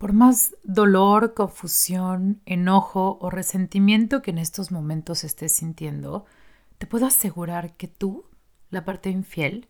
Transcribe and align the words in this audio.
Por 0.00 0.14
más 0.14 0.56
dolor, 0.64 1.34
confusión, 1.34 2.40
enojo 2.46 3.18
o 3.20 3.28
resentimiento 3.28 4.22
que 4.22 4.30
en 4.30 4.38
estos 4.38 4.72
momentos 4.72 5.24
estés 5.24 5.52
sintiendo, 5.52 6.24
te 6.78 6.86
puedo 6.86 7.04
asegurar 7.04 7.76
que 7.76 7.86
tú, 7.86 8.24
la 8.70 8.86
parte 8.86 9.10
infiel, 9.10 9.68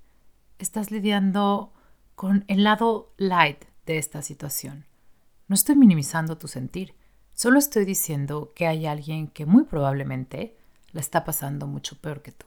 estás 0.61 0.93
lidiando 0.93 1.73
con 2.15 2.45
el 2.47 2.63
lado 2.63 3.13
light 3.17 3.65
de 3.87 3.99
esta 3.99 4.23
situación. 4.23 4.87
No 5.49 5.55
estoy 5.55 5.75
minimizando 5.75 6.39
tu 6.39 6.47
sentir, 6.47 6.95
solo 7.35 7.59
estoy 7.59 7.85
diciendo 7.85 8.53
que 8.55 8.69
hay 8.69 8.87
alguien 8.87 9.27
que 9.27 9.47
muy 9.47 9.65
probablemente 9.65 10.57
la 10.93 11.01
está 11.01 11.25
pasando 11.25 11.67
mucho 11.67 12.01
peor 12.01 12.23
que 12.23 12.31
tú. 12.31 12.47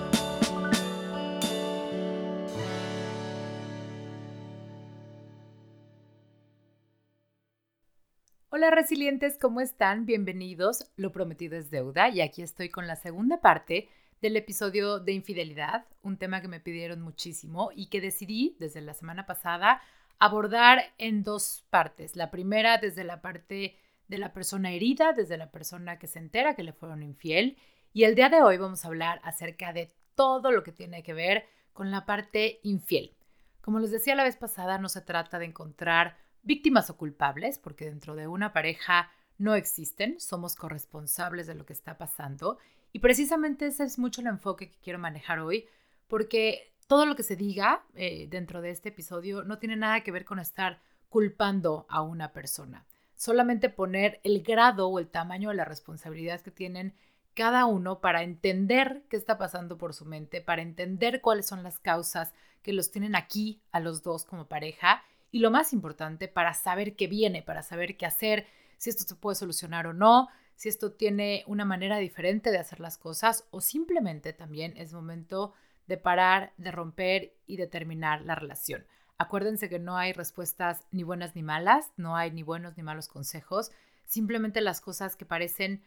Hola 8.61 8.69
resilientes, 8.69 9.39
¿cómo 9.39 9.59
están? 9.59 10.05
Bienvenidos. 10.05 10.85
Lo 10.95 11.11
prometido 11.11 11.57
es 11.57 11.71
deuda 11.71 12.09
y 12.09 12.21
aquí 12.21 12.43
estoy 12.43 12.69
con 12.69 12.85
la 12.85 12.95
segunda 12.95 13.41
parte 13.41 13.89
del 14.21 14.37
episodio 14.37 14.99
de 14.99 15.13
infidelidad, 15.13 15.87
un 16.03 16.17
tema 16.17 16.41
que 16.41 16.47
me 16.47 16.59
pidieron 16.59 17.01
muchísimo 17.01 17.71
y 17.75 17.87
que 17.87 18.01
decidí 18.01 18.55
desde 18.59 18.81
la 18.81 18.93
semana 18.93 19.25
pasada 19.25 19.81
abordar 20.19 20.93
en 20.99 21.23
dos 21.23 21.65
partes. 21.71 22.15
La 22.15 22.29
primera 22.29 22.77
desde 22.77 23.03
la 23.03 23.19
parte 23.23 23.77
de 24.07 24.17
la 24.19 24.31
persona 24.31 24.71
herida, 24.71 25.13
desde 25.13 25.37
la 25.37 25.49
persona 25.49 25.97
que 25.97 26.05
se 26.05 26.19
entera 26.19 26.53
que 26.53 26.61
le 26.61 26.73
fueron 26.73 27.01
infiel. 27.01 27.57
Y 27.93 28.03
el 28.03 28.13
día 28.13 28.29
de 28.29 28.43
hoy 28.43 28.57
vamos 28.57 28.85
a 28.85 28.89
hablar 28.89 29.21
acerca 29.23 29.73
de 29.73 29.91
todo 30.13 30.51
lo 30.51 30.61
que 30.61 30.71
tiene 30.71 31.01
que 31.01 31.15
ver 31.15 31.45
con 31.73 31.89
la 31.89 32.05
parte 32.05 32.59
infiel. 32.61 33.15
Como 33.61 33.79
les 33.79 33.89
decía 33.89 34.13
la 34.13 34.23
vez 34.23 34.37
pasada, 34.37 34.77
no 34.77 34.87
se 34.87 35.01
trata 35.01 35.39
de 35.39 35.45
encontrar 35.45 36.15
víctimas 36.43 36.89
o 36.89 36.97
culpables, 36.97 37.57
porque 37.57 37.85
dentro 37.85 38.15
de 38.15 38.27
una 38.27 38.53
pareja 38.53 39.11
no 39.37 39.55
existen, 39.55 40.19
somos 40.19 40.55
corresponsables 40.55 41.47
de 41.47 41.55
lo 41.55 41.65
que 41.65 41.73
está 41.73 41.97
pasando 41.97 42.57
y 42.93 42.99
precisamente 42.99 43.67
ese 43.67 43.83
es 43.83 43.97
mucho 43.97 44.21
el 44.21 44.27
enfoque 44.27 44.69
que 44.69 44.77
quiero 44.79 44.99
manejar 44.99 45.39
hoy, 45.39 45.67
porque 46.07 46.73
todo 46.87 47.05
lo 47.05 47.15
que 47.15 47.23
se 47.23 47.35
diga 47.35 47.83
eh, 47.95 48.27
dentro 48.29 48.61
de 48.61 48.71
este 48.71 48.89
episodio 48.89 49.43
no 49.43 49.59
tiene 49.59 49.77
nada 49.77 50.01
que 50.01 50.11
ver 50.11 50.25
con 50.25 50.39
estar 50.39 50.81
culpando 51.09 51.85
a 51.89 52.01
una 52.01 52.33
persona. 52.33 52.85
Solamente 53.15 53.69
poner 53.69 54.19
el 54.23 54.41
grado 54.43 54.89
o 54.89 54.99
el 54.99 55.07
tamaño 55.07 55.49
de 55.49 55.55
la 55.55 55.65
responsabilidad 55.65 56.41
que 56.41 56.51
tienen 56.51 56.93
cada 57.33 57.65
uno 57.65 58.01
para 58.01 58.23
entender 58.23 59.03
qué 59.09 59.15
está 59.15 59.37
pasando 59.37 59.77
por 59.77 59.93
su 59.93 60.05
mente, 60.05 60.41
para 60.41 60.61
entender 60.61 61.21
cuáles 61.21 61.45
son 61.45 61.63
las 61.63 61.79
causas 61.79 62.33
que 62.61 62.73
los 62.73 62.91
tienen 62.91 63.15
aquí 63.15 63.61
a 63.71 63.79
los 63.79 64.03
dos 64.03 64.25
como 64.25 64.47
pareja 64.47 65.03
y 65.31 65.39
lo 65.39 65.51
más 65.51 65.73
importante, 65.73 66.27
para 66.27 66.53
saber 66.53 66.95
qué 66.95 67.07
viene, 67.07 67.41
para 67.41 67.63
saber 67.63 67.97
qué 67.97 68.05
hacer, 68.05 68.45
si 68.77 68.89
esto 68.89 69.03
se 69.03 69.15
puede 69.15 69.35
solucionar 69.35 69.87
o 69.87 69.93
no, 69.93 70.29
si 70.55 70.69
esto 70.69 70.91
tiene 70.91 71.43
una 71.47 71.65
manera 71.65 71.97
diferente 71.97 72.51
de 72.51 72.59
hacer 72.59 72.79
las 72.79 72.97
cosas 72.97 73.45
o 73.51 73.61
simplemente 73.61 74.33
también 74.33 74.73
es 74.77 74.93
momento 74.93 75.53
de 75.87 75.97
parar, 75.97 76.53
de 76.57 76.71
romper 76.71 77.33
y 77.47 77.57
de 77.57 77.67
terminar 77.67 78.21
la 78.21 78.35
relación. 78.35 78.85
Acuérdense 79.17 79.69
que 79.69 79.79
no 79.79 79.97
hay 79.97 80.13
respuestas 80.13 80.85
ni 80.91 81.03
buenas 81.03 81.35
ni 81.35 81.43
malas, 81.43 81.91
no 81.97 82.15
hay 82.15 82.31
ni 82.31 82.43
buenos 82.43 82.75
ni 82.77 82.83
malos 82.83 83.07
consejos, 83.07 83.71
simplemente 84.05 84.61
las 84.61 84.81
cosas 84.81 85.15
que 85.15 85.25
parecen 85.25 85.83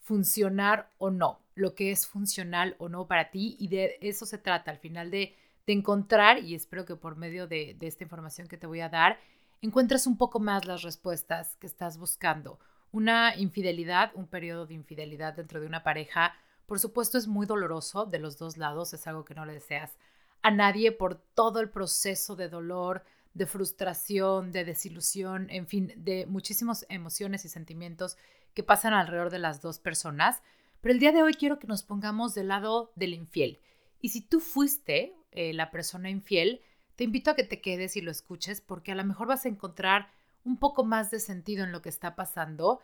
funcionar 0.00 0.90
o 0.98 1.10
no, 1.10 1.40
lo 1.54 1.74
que 1.74 1.90
es 1.90 2.06
funcional 2.06 2.76
o 2.78 2.88
no 2.88 3.06
para 3.06 3.30
ti 3.30 3.56
y 3.58 3.68
de 3.68 3.98
eso 4.00 4.26
se 4.26 4.38
trata 4.38 4.70
al 4.70 4.78
final 4.78 5.10
de, 5.10 5.36
encontrar 5.66 6.42
y 6.42 6.54
espero 6.56 6.84
que 6.84 6.96
por 6.96 7.16
medio 7.16 7.46
de, 7.46 7.76
de 7.78 7.86
esta 7.86 8.02
información 8.02 8.48
que 8.48 8.56
te 8.56 8.66
voy 8.66 8.80
a 8.80 8.88
dar 8.88 9.18
encuentres 9.60 10.08
un 10.08 10.18
poco 10.18 10.40
más 10.40 10.64
las 10.64 10.82
respuestas 10.82 11.56
que 11.56 11.68
estás 11.68 11.98
buscando 11.98 12.58
una 12.92 13.36
infidelidad, 13.36 14.12
un 14.14 14.26
periodo 14.26 14.66
de 14.66 14.74
infidelidad 14.74 15.34
dentro 15.34 15.60
de 15.60 15.66
una 15.66 15.82
pareja, 15.82 16.34
por 16.66 16.78
supuesto 16.78 17.18
es 17.18 17.26
muy 17.26 17.46
doloroso 17.46 18.04
de 18.04 18.18
los 18.18 18.38
dos 18.38 18.56
lados, 18.56 18.92
es 18.92 19.06
algo 19.06 19.24
que 19.24 19.34
no 19.34 19.46
le 19.46 19.54
deseas 19.54 19.96
a 20.42 20.50
nadie 20.50 20.92
por 20.92 21.16
todo 21.16 21.60
el 21.60 21.70
proceso 21.70 22.36
de 22.36 22.48
dolor, 22.48 23.04
de 23.34 23.46
frustración, 23.46 24.52
de 24.52 24.64
desilusión, 24.64 25.48
en 25.50 25.66
fin, 25.66 25.92
de 25.96 26.26
muchísimas 26.26 26.84
emociones 26.88 27.44
y 27.44 27.48
sentimientos 27.48 28.16
que 28.52 28.62
pasan 28.62 28.92
alrededor 28.92 29.30
de 29.30 29.38
las 29.38 29.62
dos 29.62 29.78
personas. 29.78 30.42
Pero 30.80 30.92
el 30.92 31.00
día 31.00 31.12
de 31.12 31.22
hoy 31.22 31.34
quiero 31.34 31.58
que 31.58 31.66
nos 31.66 31.82
pongamos 31.82 32.34
del 32.34 32.48
lado 32.48 32.92
del 32.96 33.14
infiel. 33.14 33.60
Y 34.00 34.10
si 34.10 34.20
tú 34.20 34.40
fuiste 34.40 35.14
eh, 35.32 35.52
la 35.52 35.70
persona 35.70 36.10
infiel, 36.10 36.60
te 36.96 37.04
invito 37.04 37.30
a 37.30 37.34
que 37.34 37.44
te 37.44 37.60
quedes 37.60 37.96
y 37.96 38.00
lo 38.00 38.10
escuches 38.10 38.60
porque 38.60 38.92
a 38.92 38.94
lo 38.94 39.04
mejor 39.04 39.26
vas 39.26 39.44
a 39.44 39.48
encontrar 39.48 40.10
un 40.44 40.58
poco 40.58 40.84
más 40.84 41.10
de 41.10 41.20
sentido 41.20 41.64
en 41.64 41.72
lo 41.72 41.82
que 41.82 41.88
está 41.88 42.14
pasando 42.14 42.80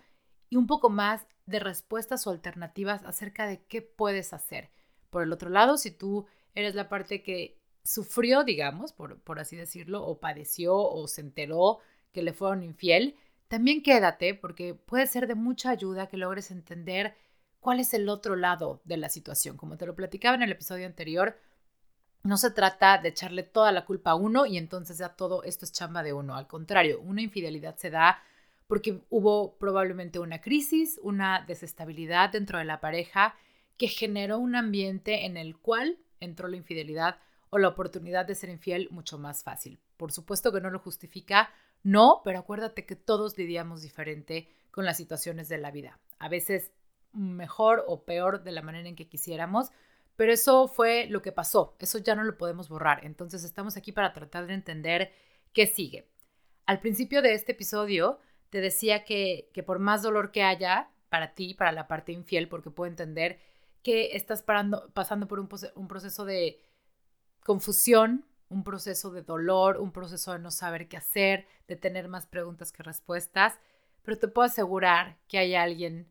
y 0.50 0.56
un 0.56 0.66
poco 0.66 0.91
más 0.91 1.26
de 1.47 1.60
respuestas 1.60 2.26
o 2.26 2.31
alternativas 2.31 3.04
acerca 3.04 3.47
de 3.47 3.62
qué 3.64 3.82
puedes 3.82 4.32
hacer. 4.32 4.70
Por 5.10 5.22
el 5.22 5.32
otro 5.32 5.50
lado, 5.50 5.76
si 5.76 5.91
tú 5.91 6.26
eres 6.54 6.75
la 6.75 6.88
parte 6.88 7.22
que 7.22 7.59
sufrió, 7.84 8.44
digamos, 8.44 8.92
por, 8.92 9.20
por 9.20 9.38
así 9.38 9.56
decirlo, 9.56 10.04
o 10.04 10.20
padeció 10.20 10.76
o 10.76 11.06
se 11.09 11.20
enteró 11.20 11.78
que 12.12 12.22
le 12.22 12.32
fueron 12.32 12.62
infiel, 12.62 13.16
también 13.48 13.82
quédate 13.82 14.34
porque 14.34 14.75
puede 14.75 15.06
ser 15.06 15.26
de 15.26 15.34
mucha 15.34 15.70
ayuda 15.70 16.09
que 16.09 16.16
logres 16.16 16.50
entender 16.50 17.15
cuál 17.60 17.80
es 17.80 17.94
el 17.94 18.09
otro 18.09 18.36
lado 18.36 18.80
de 18.84 18.98
la 18.98 19.09
situación. 19.09 19.56
Como 19.56 19.76
te 19.76 19.86
lo 19.86 19.94
platicaba 19.94 20.36
en 20.36 20.42
el 20.42 20.53
episodio 20.53 20.86
anterior, 20.86 21.36
no 22.22 22.36
se 22.36 22.50
trata 22.50 22.98
de 22.98 23.10
echarle 23.10 23.42
toda 23.42 23.72
la 23.72 23.84
culpa 23.84 24.10
a 24.10 24.14
uno 24.14 24.46
y 24.46 24.58
entonces 24.58 24.98
ya 24.98 25.10
todo 25.10 25.42
esto 25.44 25.64
es 25.64 25.72
chamba 25.72 26.02
de 26.02 26.12
uno. 26.12 26.34
Al 26.36 26.46
contrario, 26.46 27.00
una 27.00 27.22
infidelidad 27.22 27.76
se 27.76 27.90
da 27.90 28.22
porque 28.66 29.00
hubo 29.08 29.56
probablemente 29.56 30.18
una 30.18 30.40
crisis, 30.40 31.00
una 31.02 31.44
desestabilidad 31.46 32.30
dentro 32.30 32.58
de 32.58 32.64
la 32.64 32.80
pareja 32.80 33.34
que 33.78 33.88
generó 33.88 34.38
un 34.38 34.56
ambiente 34.56 35.24
en 35.24 35.36
el 35.36 35.56
cual 35.56 35.98
entró 36.20 36.48
la 36.48 36.56
infidelidad 36.56 37.18
o 37.50 37.58
la 37.58 37.68
oportunidad 37.68 38.26
de 38.26 38.34
ser 38.34 38.50
infiel 38.50 38.88
mucho 38.90 39.18
más 39.18 39.42
fácil. 39.42 39.78
Por 39.96 40.12
supuesto 40.12 40.52
que 40.52 40.60
no 40.60 40.70
lo 40.70 40.80
justifica, 40.80 41.50
no, 41.82 42.20
pero 42.24 42.40
acuérdate 42.40 42.84
que 42.84 42.96
todos 42.96 43.38
lidiamos 43.38 43.82
diferente 43.82 44.48
con 44.70 44.84
las 44.84 44.96
situaciones 44.96 45.48
de 45.48 45.58
la 45.58 45.70
vida. 45.70 45.98
A 46.18 46.28
veces 46.28 46.72
mejor 47.12 47.84
o 47.86 48.04
peor 48.04 48.42
de 48.42 48.52
la 48.52 48.62
manera 48.62 48.88
en 48.88 48.96
que 48.96 49.08
quisiéramos, 49.08 49.70
pero 50.18 50.32
eso 50.32 50.66
fue 50.66 51.06
lo 51.06 51.22
que 51.22 51.30
pasó, 51.30 51.76
eso 51.78 51.98
ya 51.98 52.16
no 52.16 52.24
lo 52.24 52.36
podemos 52.36 52.68
borrar. 52.68 53.06
Entonces 53.06 53.44
estamos 53.44 53.76
aquí 53.76 53.92
para 53.92 54.12
tratar 54.12 54.48
de 54.48 54.54
entender 54.54 55.12
qué 55.52 55.68
sigue. 55.68 56.10
Al 56.66 56.80
principio 56.80 57.22
de 57.22 57.34
este 57.34 57.52
episodio 57.52 58.18
te 58.50 58.60
decía 58.60 59.04
que, 59.04 59.48
que 59.54 59.62
por 59.62 59.78
más 59.78 60.02
dolor 60.02 60.32
que 60.32 60.42
haya 60.42 60.90
para 61.08 61.34
ti, 61.34 61.54
para 61.54 61.70
la 61.70 61.86
parte 61.86 62.10
infiel, 62.10 62.48
porque 62.48 62.68
puedo 62.68 62.90
entender 62.90 63.38
que 63.84 64.16
estás 64.16 64.42
pasando 64.42 65.28
por 65.28 65.38
un, 65.38 65.48
un 65.76 65.86
proceso 65.86 66.24
de 66.24 66.64
confusión, 67.44 68.26
un 68.48 68.64
proceso 68.64 69.12
de 69.12 69.22
dolor, 69.22 69.76
un 69.76 69.92
proceso 69.92 70.32
de 70.32 70.40
no 70.40 70.50
saber 70.50 70.88
qué 70.88 70.96
hacer, 70.96 71.46
de 71.68 71.76
tener 71.76 72.08
más 72.08 72.26
preguntas 72.26 72.72
que 72.72 72.82
respuestas, 72.82 73.60
pero 74.02 74.18
te 74.18 74.26
puedo 74.26 74.46
asegurar 74.46 75.16
que 75.28 75.38
hay 75.38 75.54
alguien 75.54 76.08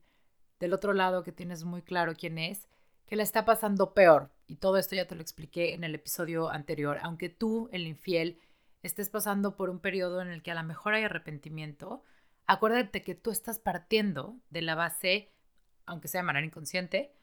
del 0.62 0.72
otro 0.72 0.94
lado 0.94 1.24
que 1.24 1.34
tienes 1.34 1.66
muy 1.66 1.81
claro 1.81 2.13
quién 2.16 2.38
es 2.38 2.69
que 3.07 3.16
la 3.16 3.23
está 3.23 3.45
pasando 3.45 3.94
peor. 3.94 4.29
Y 4.45 4.57
todo 4.57 4.78
esto 4.78 4.95
ya 4.95 5.07
te 5.07 5.16
lo 5.16 5.22
expliqué 5.22 5.73
en 5.73 5.84
el 5.84 5.95
episodio 5.95 6.50
anterior. 6.50 7.00
Aunque 7.01 7.29
tú, 7.29 7.69
el 7.72 7.88
infiel, 7.88 8.39
estés 8.83 9.09
pasando 9.09 9.56
por 9.56 9.69
un 9.69 9.80
periodo 9.80 10.21
en 10.21 10.27
el 10.27 10.44
que 10.44 10.51
a 10.51 10.56
lo 10.56 10.63
mejor 10.63 10.94
hay 10.94 11.04
arrepentimiento, 11.04 12.04
acuérdate 12.45 13.01
que 13.01 13.15
tú 13.15 13.31
estás 13.31 13.59
partiendo 13.59 14.38
de 14.50 14.62
la 14.62 14.75
base, 14.75 15.31
aunque 15.86 16.07
sea 16.07 16.21
de 16.21 16.27
manera 16.27 16.45
inconsciente, 16.45 17.13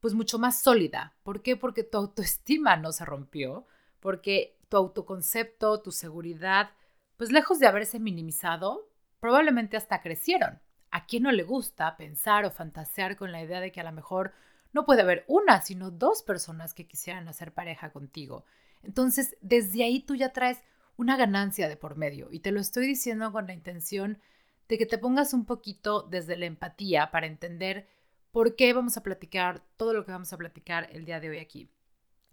pues 0.00 0.14
mucho 0.14 0.38
más 0.38 0.60
sólida. 0.60 1.14
¿Por 1.22 1.42
qué? 1.42 1.56
Porque 1.56 1.84
tu 1.84 1.98
autoestima 1.98 2.76
no 2.76 2.92
se 2.92 3.04
rompió, 3.04 3.66
porque 4.00 4.58
tu 4.70 4.78
autoconcepto, 4.78 5.82
tu 5.82 5.92
seguridad, 5.92 6.70
pues 7.18 7.30
lejos 7.30 7.58
de 7.58 7.66
haberse 7.66 8.00
minimizado, 8.00 8.88
probablemente 9.20 9.76
hasta 9.76 10.00
crecieron. 10.00 10.60
¿A 10.90 11.04
quién 11.06 11.24
no 11.24 11.32
le 11.32 11.42
gusta 11.42 11.96
pensar 11.96 12.46
o 12.46 12.50
fantasear 12.50 13.16
con 13.16 13.30
la 13.30 13.42
idea 13.42 13.60
de 13.60 13.70
que 13.70 13.80
a 13.80 13.84
lo 13.84 13.92
mejor 13.92 14.32
no 14.72 14.84
puede 14.84 15.02
haber 15.02 15.24
una, 15.26 15.60
sino 15.62 15.90
dos 15.90 16.22
personas 16.22 16.74
que 16.74 16.86
quisieran 16.86 17.28
hacer 17.28 17.52
pareja 17.52 17.90
contigo. 17.90 18.44
Entonces, 18.82 19.36
desde 19.40 19.84
ahí 19.84 20.00
tú 20.00 20.14
ya 20.14 20.32
traes 20.32 20.58
una 20.96 21.16
ganancia 21.16 21.68
de 21.68 21.76
por 21.76 21.96
medio. 21.96 22.28
Y 22.30 22.40
te 22.40 22.52
lo 22.52 22.60
estoy 22.60 22.86
diciendo 22.86 23.32
con 23.32 23.46
la 23.46 23.54
intención 23.54 24.18
de 24.68 24.78
que 24.78 24.86
te 24.86 24.98
pongas 24.98 25.32
un 25.32 25.46
poquito 25.46 26.02
desde 26.02 26.36
la 26.36 26.46
empatía 26.46 27.10
para 27.10 27.26
entender 27.26 27.88
por 28.30 28.54
qué 28.54 28.72
vamos 28.72 28.96
a 28.96 29.02
platicar 29.02 29.64
todo 29.76 29.92
lo 29.92 30.04
que 30.04 30.12
vamos 30.12 30.32
a 30.32 30.38
platicar 30.38 30.88
el 30.92 31.04
día 31.04 31.20
de 31.20 31.30
hoy 31.30 31.38
aquí. 31.38 31.70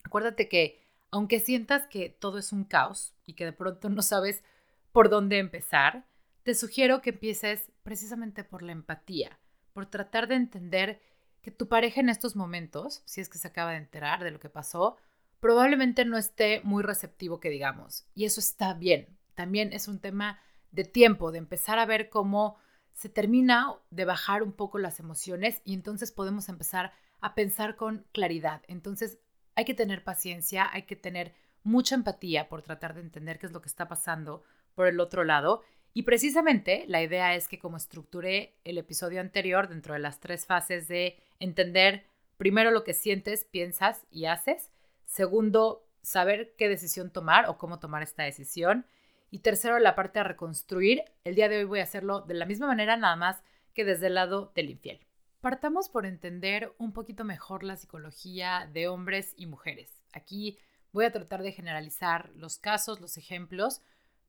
Acuérdate 0.04 0.48
que 0.48 0.84
aunque 1.10 1.40
sientas 1.40 1.88
que 1.88 2.10
todo 2.10 2.38
es 2.38 2.52
un 2.52 2.66
caos 2.66 3.16
y 3.26 3.34
que 3.34 3.46
de 3.46 3.54
pronto 3.54 3.90
no 3.90 4.02
sabes 4.02 4.44
por 4.92 5.10
dónde 5.10 5.40
empezar, 5.40 6.06
te 6.44 6.54
sugiero 6.54 7.02
que 7.02 7.12
empieces 7.12 7.72
precisamente 7.84 8.44
por 8.44 8.62
la 8.62 8.72
empatía, 8.72 9.40
por 9.74 9.86
tratar 9.86 10.28
de 10.28 10.36
entender 10.36 11.02
que 11.42 11.52
tu 11.52 11.68
pareja 11.68 12.02
en 12.02 12.10
estos 12.10 12.36
momentos, 12.36 13.02
si 13.06 13.22
es 13.22 13.30
que 13.30 13.38
se 13.38 13.48
acaba 13.48 13.72
de 13.72 13.78
enterar 13.78 14.24
de 14.24 14.32
lo 14.32 14.40
que 14.40 14.50
pasó, 14.50 14.98
probablemente 15.40 16.06
no 16.06 16.18
esté 16.18 16.62
muy 16.64 16.84
receptivo 16.84 17.40
que 17.40 17.50
digamos. 17.50 18.06
Y 18.16 18.26
eso 18.26 18.40
está 18.40 18.74
bien. 18.74 19.18
También 19.36 19.72
es 19.74 19.88
un 19.88 20.00
tema 20.00 20.40
de 20.72 20.84
tiempo, 20.84 21.32
de 21.32 21.38
empezar 21.38 21.80
a 21.80 21.86
ver 21.86 22.10
cómo 22.10 22.58
se 22.94 23.10
termina 23.10 23.76
de 23.92 24.06
bajar 24.06 24.42
un 24.42 24.54
poco 24.54 24.80
las 24.80 25.00
emociones 25.00 25.62
y 25.64 25.74
entonces 25.74 26.12
podemos 26.12 26.50
empezar 26.50 26.92
a 27.22 27.36
pensar 27.36 27.76
con 27.76 28.06
claridad. 28.12 28.64
Entonces 28.68 29.20
hay 29.56 29.66
que 29.66 29.74
tener 29.74 30.04
paciencia, 30.04 30.68
hay 30.72 30.84
que 30.84 30.96
tener 30.96 31.36
mucha 31.64 31.96
empatía 31.96 32.50
por 32.50 32.62
tratar 32.62 32.96
de 32.96 33.02
entender 33.02 33.38
qué 33.38 33.46
es 33.46 33.52
lo 33.52 33.62
que 33.62 33.70
está 33.70 33.88
pasando 33.88 34.44
por 34.74 34.88
el 34.88 35.00
otro 35.00 35.24
lado. 35.24 35.64
Y 35.98 36.04
precisamente 36.04 36.86
la 36.88 37.02
idea 37.02 37.34
es 37.34 37.48
que 37.48 37.58
como 37.58 37.76
estructuré 37.76 38.54
el 38.66 38.78
episodio 38.78 39.20
anterior 39.20 39.68
dentro 39.68 39.96
de 39.96 40.00
las 40.00 40.20
tres 40.20 40.46
fases 40.46 40.88
de 40.88 41.18
entender 41.40 42.06
primero 42.38 42.70
lo 42.70 42.84
que 42.84 42.94
sientes, 42.94 43.46
piensas 43.46 44.06
y 44.12 44.26
haces, 44.26 44.70
segundo, 45.06 45.90
saber 46.04 46.54
qué 46.56 46.70
decisión 46.70 47.10
tomar 47.10 47.50
o 47.50 47.58
cómo 47.58 47.80
tomar 47.80 48.04
esta 48.04 48.22
decisión, 48.22 48.86
y 49.32 49.40
tercero, 49.40 49.80
la 49.80 49.96
parte 49.96 50.20
de 50.20 50.26
reconstruir. 50.26 51.02
El 51.24 51.34
día 51.34 51.50
de 51.50 51.58
hoy 51.58 51.64
voy 51.64 51.80
a 51.80 51.86
hacerlo 51.86 52.22
de 52.22 52.36
la 52.36 52.46
misma 52.46 52.68
manera, 52.68 52.96
nada 52.96 53.16
más 53.16 53.42
que 53.74 53.84
desde 53.84 54.06
el 54.06 54.14
lado 54.14 54.52
del 54.54 54.70
infiel. 54.70 55.00
Partamos 55.42 55.90
por 55.90 56.06
entender 56.06 56.76
un 56.78 56.94
poquito 56.94 57.24
mejor 57.24 57.64
la 57.64 57.76
psicología 57.76 58.70
de 58.72 58.88
hombres 58.88 59.34
y 59.36 59.48
mujeres. 59.48 60.04
Aquí 60.14 60.60
voy 60.92 61.06
a 61.06 61.12
tratar 61.12 61.42
de 61.42 61.54
generalizar 61.54 62.30
los 62.36 62.60
casos, 62.60 63.02
los 63.02 63.18
ejemplos, 63.18 63.82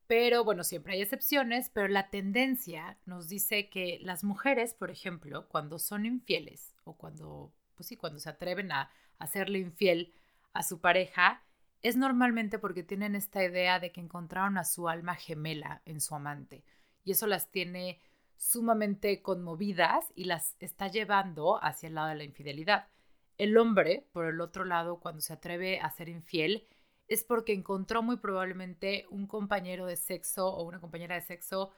pero 0.08 0.42
bueno, 0.42 0.64
siempre 0.64 0.94
hay 0.94 1.02
excepciones, 1.02 1.68
pero 1.68 1.86
la 1.86 2.08
tendencia 2.08 2.98
nos 3.04 3.28
dice 3.28 3.68
que 3.68 3.98
las 4.02 4.24
mujeres, 4.24 4.72
por 4.72 4.90
ejemplo, 4.90 5.46
cuando 5.48 5.78
son 5.78 6.06
infieles 6.06 6.74
o 6.84 6.96
cuando, 6.96 7.52
pues 7.76 7.88
sí, 7.88 7.96
cuando 7.96 8.18
se 8.18 8.30
atreven 8.30 8.72
a 8.72 8.90
hacerle 9.18 9.58
infiel 9.58 10.14
a 10.54 10.62
su 10.62 10.80
pareja, 10.80 11.42
es 11.82 11.96
normalmente 11.96 12.58
porque 12.58 12.82
tienen 12.82 13.14
esta 13.14 13.44
idea 13.44 13.80
de 13.80 13.92
que 13.92 14.00
encontraron 14.00 14.56
a 14.56 14.64
su 14.64 14.88
alma 14.88 15.14
gemela 15.14 15.82
en 15.84 16.00
su 16.00 16.14
amante 16.14 16.64
y 17.04 17.12
eso 17.12 17.26
las 17.26 17.50
tiene 17.50 18.00
sumamente 18.38 19.20
conmovidas 19.20 20.10
y 20.14 20.24
las 20.24 20.56
está 20.58 20.88
llevando 20.88 21.62
hacia 21.62 21.88
el 21.88 21.96
lado 21.96 22.08
de 22.08 22.14
la 22.14 22.24
infidelidad. 22.24 22.88
El 23.36 23.58
hombre, 23.58 24.08
por 24.12 24.24
el 24.24 24.40
otro 24.40 24.64
lado, 24.64 25.00
cuando 25.00 25.20
se 25.20 25.34
atreve 25.34 25.80
a 25.80 25.90
ser 25.90 26.08
infiel, 26.08 26.66
es 27.08 27.24
porque 27.24 27.52
encontró 27.52 28.02
muy 28.02 28.18
probablemente 28.18 29.06
un 29.10 29.26
compañero 29.26 29.86
de 29.86 29.96
sexo 29.96 30.48
o 30.48 30.62
una 30.64 30.80
compañera 30.80 31.14
de 31.14 31.22
sexo 31.22 31.72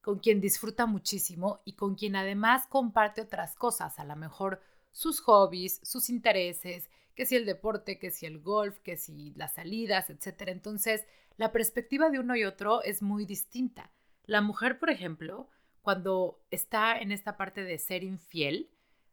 con 0.00 0.20
quien 0.20 0.40
disfruta 0.40 0.86
muchísimo 0.86 1.60
y 1.64 1.72
con 1.72 1.94
quien 1.94 2.16
además 2.16 2.66
comparte 2.68 3.20
otras 3.20 3.56
cosas, 3.56 3.98
a 3.98 4.04
lo 4.04 4.16
mejor 4.16 4.60
sus 4.92 5.20
hobbies, 5.20 5.80
sus 5.82 6.08
intereses, 6.08 6.88
que 7.14 7.26
si 7.26 7.36
el 7.36 7.46
deporte, 7.46 7.98
que 7.98 8.10
si 8.10 8.26
el 8.26 8.38
golf, 8.38 8.78
que 8.78 8.96
si 8.96 9.32
las 9.34 9.54
salidas, 9.54 10.08
etc. 10.08 10.48
Entonces, 10.48 11.04
la 11.36 11.52
perspectiva 11.52 12.10
de 12.10 12.20
uno 12.20 12.36
y 12.36 12.44
otro 12.44 12.82
es 12.82 13.02
muy 13.02 13.26
distinta. 13.26 13.90
La 14.24 14.40
mujer, 14.40 14.78
por 14.78 14.90
ejemplo, 14.90 15.48
cuando 15.82 16.40
está 16.50 16.98
en 16.98 17.12
esta 17.12 17.36
parte 17.36 17.64
de 17.64 17.78
ser 17.78 18.04
infiel, 18.04 18.70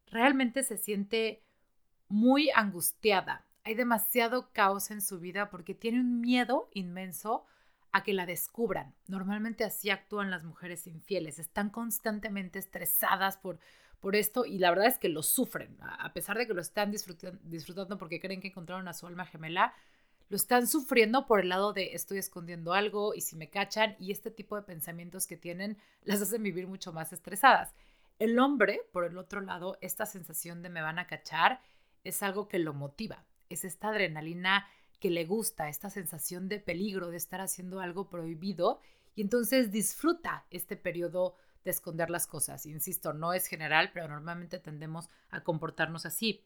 realmente 0.08 0.63
se 0.63 0.78
siente 0.78 1.44
muy 2.08 2.50
angustiada. 2.54 3.45
Hay 3.66 3.76
demasiado 3.76 4.52
caos 4.54 4.90
en 4.92 5.02
su 5.02 5.20
vida 5.20 5.50
porque 5.50 5.76
tiene 5.76 6.00
un 6.00 6.22
miedo 6.22 6.70
inmenso 6.74 7.46
a 7.92 8.04
que 8.04 8.14
la 8.14 8.26
descubran. 8.26 8.94
Normalmente 9.08 9.64
así 9.66 9.90
actúan 9.90 10.32
las 10.32 10.46
mujeres 10.46 10.88
infieles. 10.88 11.40
Están 11.40 11.70
constantemente 11.70 12.60
estresadas 12.60 13.38
por 13.38 13.60
por 14.06 14.16
esto 14.16 14.46
y 14.46 14.60
la 14.60 14.70
verdad 14.70 14.86
es 14.86 15.00
que 15.00 15.10
lo 15.10 15.24
sufren, 15.24 15.78
a 15.82 16.14
pesar 16.14 16.38
de 16.38 16.46
que 16.46 16.54
lo 16.54 16.62
están 16.62 16.92
disfrutando 16.92 17.98
porque 17.98 18.20
creen 18.20 18.40
que 18.40 18.50
encontraron 18.50 18.88
a 18.88 18.94
su 18.94 19.08
alma 19.08 19.26
gemela, 19.26 19.74
lo 20.30 20.36
están 20.36 20.68
sufriendo 20.68 21.26
por 21.26 21.40
el 21.40 21.50
lado 21.50 21.74
de 21.74 21.94
estoy 21.94 22.20
escondiendo 22.20 22.74
algo 22.74 23.16
y 23.16 23.22
si 23.22 23.36
me 23.36 23.50
cachan 23.50 23.96
y 24.00 24.12
este 24.12 24.30
tipo 24.30 24.56
de 24.56 24.62
pensamientos 24.62 25.26
que 25.26 25.38
tienen 25.38 25.80
las 26.04 26.22
hacen 26.22 26.44
vivir 26.44 26.68
mucho 26.68 26.94
más 26.94 27.14
estresadas. 27.14 27.74
El 28.20 28.38
hombre, 28.38 28.82
por 28.92 29.06
el 29.06 29.18
otro 29.18 29.42
lado, 29.42 29.80
esta 29.82 30.06
sensación 30.06 30.62
de 30.62 30.70
me 30.70 30.84
van 30.84 31.00
a 31.00 31.08
cachar 31.08 31.60
es 32.04 32.22
algo 32.22 32.48
que 32.48 32.60
lo 32.60 32.76
motiva, 32.76 33.26
es 33.50 33.66
esta 33.66 33.90
adrenalina 33.90 34.68
que 35.00 35.10
le 35.10 35.26
gusta, 35.26 35.70
esta 35.70 35.90
sensación 35.90 36.48
de 36.50 36.60
peligro, 36.60 37.10
de 37.10 37.18
estar 37.18 37.42
haciendo 37.42 37.80
algo 37.80 38.10
prohibido 38.10 38.80
y 39.16 39.22
entonces 39.22 39.72
disfruta 39.72 40.46
este 40.50 40.76
periodo 40.76 41.36
de 41.64 41.72
esconder 41.72 42.10
las 42.10 42.28
cosas. 42.28 42.66
Insisto, 42.66 43.14
no 43.14 43.34
es 43.34 43.48
general, 43.48 43.92
pero 43.94 44.08
normalmente 44.08 44.60
tendemos 44.60 45.10
a 45.30 45.44
comportarnos 45.44 46.06
así. 46.06 46.44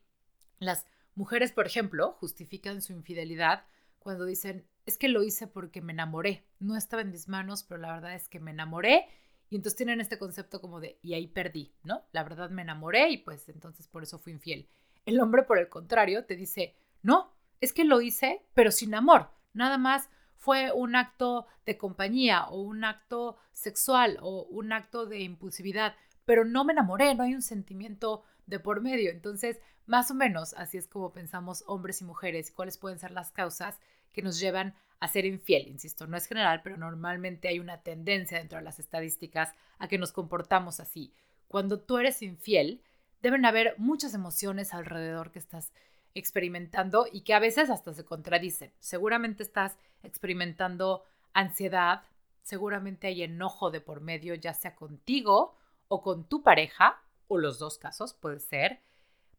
Las 0.59 0.85
mujeres, 1.15 1.51
por 1.51 1.67
ejemplo, 1.67 2.13
justifican 2.13 2.81
su 2.81 2.93
infidelidad 2.93 3.65
cuando 3.99 4.25
dicen, 4.25 4.65
es 4.85 4.97
que 4.97 5.09
lo 5.09 5.23
hice 5.23 5.47
porque 5.47 5.81
me 5.81 5.93
enamoré. 5.93 6.45
No 6.59 6.77
estaba 6.77 7.01
en 7.01 7.11
mis 7.11 7.27
manos, 7.27 7.63
pero 7.63 7.81
la 7.81 7.93
verdad 7.93 8.15
es 8.15 8.29
que 8.29 8.39
me 8.39 8.51
enamoré. 8.51 9.07
Y 9.49 9.55
entonces 9.55 9.75
tienen 9.77 9.99
este 9.99 10.17
concepto 10.17 10.61
como 10.61 10.79
de, 10.79 10.99
y 11.01 11.15
ahí 11.15 11.27
perdí, 11.27 11.73
¿no? 11.83 12.05
La 12.11 12.23
verdad 12.23 12.49
me 12.49 12.61
enamoré 12.61 13.09
y 13.09 13.17
pues 13.17 13.49
entonces 13.49 13.87
por 13.87 14.03
eso 14.03 14.19
fui 14.19 14.31
infiel. 14.31 14.69
El 15.05 15.19
hombre, 15.19 15.43
por 15.43 15.57
el 15.57 15.69
contrario, 15.69 16.25
te 16.25 16.35
dice, 16.35 16.75
no, 17.01 17.33
es 17.61 17.73
que 17.73 17.83
lo 17.83 18.01
hice, 18.01 18.45
pero 18.53 18.71
sin 18.71 18.95
amor. 18.95 19.31
Nada 19.53 19.77
más 19.77 20.09
fue 20.35 20.71
un 20.71 20.95
acto 20.95 21.47
de 21.65 21.77
compañía 21.77 22.45
o 22.47 22.61
un 22.61 22.83
acto 22.83 23.37
sexual 23.51 24.17
o 24.21 24.43
un 24.43 24.71
acto 24.71 25.05
de 25.05 25.19
impulsividad, 25.19 25.95
pero 26.25 26.45
no 26.45 26.63
me 26.63 26.73
enamoré, 26.73 27.15
no 27.15 27.23
hay 27.23 27.35
un 27.35 27.41
sentimiento 27.41 28.23
de 28.45 28.59
por 28.59 28.81
medio. 28.81 29.11
Entonces, 29.11 29.59
más 29.85 30.11
o 30.11 30.13
menos 30.13 30.53
así 30.53 30.77
es 30.77 30.87
como 30.87 31.11
pensamos 31.11 31.63
hombres 31.67 32.01
y 32.01 32.05
mujeres 32.05 32.51
cuáles 32.51 32.77
pueden 32.77 32.99
ser 32.99 33.11
las 33.11 33.31
causas 33.31 33.79
que 34.13 34.21
nos 34.21 34.39
llevan 34.39 34.75
a 34.99 35.07
ser 35.07 35.25
infiel. 35.25 35.67
Insisto, 35.67 36.07
no 36.07 36.17
es 36.17 36.27
general, 36.27 36.61
pero 36.63 36.77
normalmente 36.77 37.47
hay 37.47 37.59
una 37.59 37.81
tendencia 37.81 38.37
dentro 38.37 38.57
de 38.57 38.63
las 38.63 38.79
estadísticas 38.79 39.53
a 39.77 39.87
que 39.87 39.97
nos 39.97 40.11
comportamos 40.11 40.79
así. 40.79 41.13
Cuando 41.47 41.79
tú 41.79 41.97
eres 41.97 42.21
infiel, 42.21 42.81
deben 43.21 43.45
haber 43.45 43.75
muchas 43.77 44.13
emociones 44.13 44.73
alrededor 44.73 45.31
que 45.31 45.39
estás 45.39 45.73
experimentando 46.15 47.05
y 47.11 47.21
que 47.21 47.33
a 47.33 47.39
veces 47.39 47.69
hasta 47.69 47.93
se 47.93 48.05
contradicen. 48.05 48.71
Seguramente 48.79 49.43
estás 49.43 49.77
experimentando 50.03 51.03
ansiedad, 51.33 52.03
seguramente 52.41 53.07
hay 53.07 53.23
enojo 53.23 53.71
de 53.71 53.81
por 53.81 54.01
medio, 54.01 54.35
ya 54.35 54.53
sea 54.53 54.75
contigo 54.75 55.55
o 55.87 56.01
con 56.01 56.27
tu 56.27 56.43
pareja, 56.43 57.01
o 57.27 57.37
los 57.37 57.59
dos 57.59 57.77
casos 57.77 58.13
puede 58.13 58.39
ser. 58.39 58.81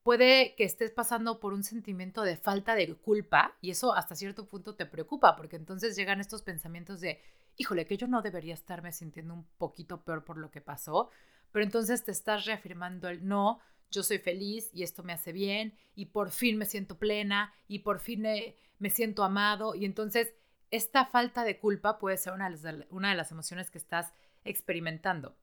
Puede 0.02 0.54
que 0.56 0.64
estés 0.64 0.90
pasando 0.90 1.40
por 1.40 1.52
un 1.52 1.62
sentimiento 1.62 2.22
de 2.22 2.36
falta 2.36 2.74
de 2.74 2.94
culpa 2.94 3.56
y 3.60 3.70
eso 3.70 3.94
hasta 3.94 4.14
cierto 4.14 4.46
punto 4.46 4.74
te 4.74 4.86
preocupa 4.86 5.36
porque 5.36 5.56
entonces 5.56 5.94
llegan 5.94 6.20
estos 6.20 6.40
pensamientos 6.40 7.00
de, 7.00 7.20
híjole, 7.58 7.84
que 7.84 7.98
yo 7.98 8.06
no 8.06 8.22
debería 8.22 8.54
estarme 8.54 8.92
sintiendo 8.92 9.34
un 9.34 9.44
poquito 9.58 10.02
peor 10.02 10.24
por 10.24 10.38
lo 10.38 10.50
que 10.50 10.62
pasó, 10.62 11.10
pero 11.52 11.64
entonces 11.64 12.02
te 12.02 12.12
estás 12.12 12.46
reafirmando 12.46 13.08
el 13.08 13.26
no, 13.26 13.60
yo 13.90 14.02
soy 14.02 14.18
feliz 14.18 14.70
y 14.72 14.82
esto 14.82 15.02
me 15.02 15.12
hace 15.12 15.32
bien 15.32 15.74
y 15.94 16.06
por 16.06 16.30
fin 16.30 16.56
me 16.58 16.66
siento 16.66 16.98
plena 16.98 17.52
y 17.68 17.80
por 17.80 18.00
fin 18.00 18.22
me, 18.22 18.90
siento 18.90 19.24
amado 19.24 19.74
y 19.74 19.84
entonces 19.84 20.34
esta 20.70 21.06
falta 21.06 21.44
de 21.44 21.58
culpa 21.58 21.98
puede 21.98 22.16
ser 22.16 22.32
una 22.32 22.48
de, 22.48 23.14
las, 23.16 23.32
emociones 23.32 23.70
que 23.70 23.78
estás 23.78 24.14
experimentando. 24.44 25.36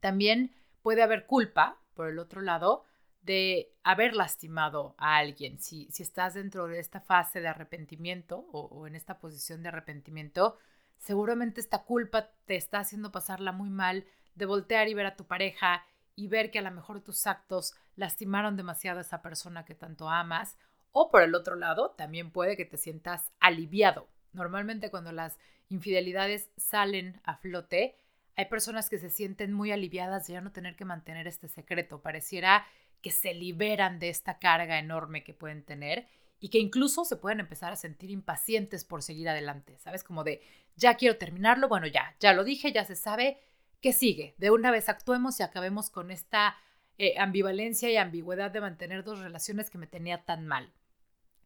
También 0.00 0.54
puede 0.82 1.02
haber 1.02 1.26
culpa, 1.26 1.80
por 1.94 2.08
el 2.08 2.18
otro 2.18 2.42
lado, 2.42 2.84
de 3.22 3.74
haber 3.82 4.14
lastimado 4.14 4.94
a 4.98 5.16
alguien. 5.16 5.58
Si, 5.58 5.90
si 5.90 6.02
estás 6.02 6.34
dentro 6.34 6.68
de 6.68 6.78
esta 6.78 7.00
fase 7.00 7.40
de 7.40 7.48
arrepentimiento 7.48 8.46
o, 8.52 8.66
o, 8.66 8.86
en 8.86 8.96
esta 8.96 9.18
posición 9.18 9.62
de 9.62 9.68
arrepentimiento, 9.68 10.58
seguramente 10.98 11.60
esta 11.60 11.84
culpa 11.84 12.30
te 12.44 12.56
está 12.56 12.80
haciendo 12.80 13.12
pasarla 13.12 13.52
muy 13.52 13.70
mal, 13.70 14.06
de 14.34 14.46
voltear 14.46 14.88
y 14.88 14.94
ver 14.94 15.06
a 15.06 15.16
tu 15.16 15.26
pareja 15.26 15.84
y 16.20 16.28
ver 16.28 16.50
que 16.50 16.58
a 16.58 16.62
lo 16.62 16.70
mejor 16.70 17.00
tus 17.00 17.26
actos 17.26 17.74
lastimaron 17.96 18.54
demasiado 18.54 18.98
a 18.98 19.00
esa 19.00 19.22
persona 19.22 19.64
que 19.64 19.74
tanto 19.74 20.10
amas. 20.10 20.58
O 20.92 21.10
por 21.10 21.22
el 21.22 21.34
otro 21.34 21.56
lado, 21.56 21.92
también 21.92 22.30
puede 22.30 22.58
que 22.58 22.66
te 22.66 22.76
sientas 22.76 23.30
aliviado. 23.40 24.06
Normalmente 24.34 24.90
cuando 24.90 25.12
las 25.12 25.38
infidelidades 25.70 26.50
salen 26.58 27.18
a 27.24 27.36
flote, 27.36 27.96
hay 28.36 28.44
personas 28.46 28.90
que 28.90 28.98
se 28.98 29.08
sienten 29.08 29.54
muy 29.54 29.72
aliviadas 29.72 30.26
de 30.26 30.34
ya 30.34 30.42
no 30.42 30.52
tener 30.52 30.76
que 30.76 30.84
mantener 30.84 31.26
este 31.26 31.48
secreto. 31.48 32.02
Pareciera 32.02 32.66
que 33.00 33.10
se 33.10 33.32
liberan 33.32 33.98
de 33.98 34.10
esta 34.10 34.38
carga 34.38 34.78
enorme 34.78 35.24
que 35.24 35.32
pueden 35.32 35.62
tener 35.64 36.06
y 36.38 36.50
que 36.50 36.58
incluso 36.58 37.06
se 37.06 37.16
pueden 37.16 37.40
empezar 37.40 37.72
a 37.72 37.76
sentir 37.76 38.10
impacientes 38.10 38.84
por 38.84 39.02
seguir 39.02 39.30
adelante, 39.30 39.78
¿sabes? 39.78 40.04
Como 40.04 40.22
de, 40.22 40.42
ya 40.76 40.96
quiero 40.96 41.16
terminarlo, 41.16 41.66
bueno, 41.66 41.86
ya, 41.86 42.14
ya 42.20 42.34
lo 42.34 42.44
dije, 42.44 42.72
ya 42.72 42.84
se 42.84 42.94
sabe, 42.96 43.38
¿qué 43.80 43.92
sigue? 43.92 44.34
De 44.38 44.50
una 44.50 44.70
vez 44.70 44.88
actuemos 44.88 45.40
y 45.40 45.42
acabemos 45.42 45.90
con 45.90 46.10
esta 46.10 46.56
eh, 46.98 47.14
ambivalencia 47.18 47.90
y 47.90 47.96
ambigüedad 47.96 48.50
de 48.50 48.60
mantener 48.60 49.04
dos 49.04 49.20
relaciones 49.20 49.70
que 49.70 49.78
me 49.78 49.86
tenía 49.86 50.24
tan 50.24 50.46
mal. 50.46 50.72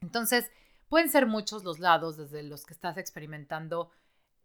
Entonces, 0.01 0.51
pueden 0.89 1.09
ser 1.09 1.27
muchos 1.27 1.65
los 1.65 1.79
lados 1.79 2.17
desde 2.17 2.43
los 2.43 2.67
que 2.67 2.75
estás 2.75 2.97
experimentando 2.99 3.91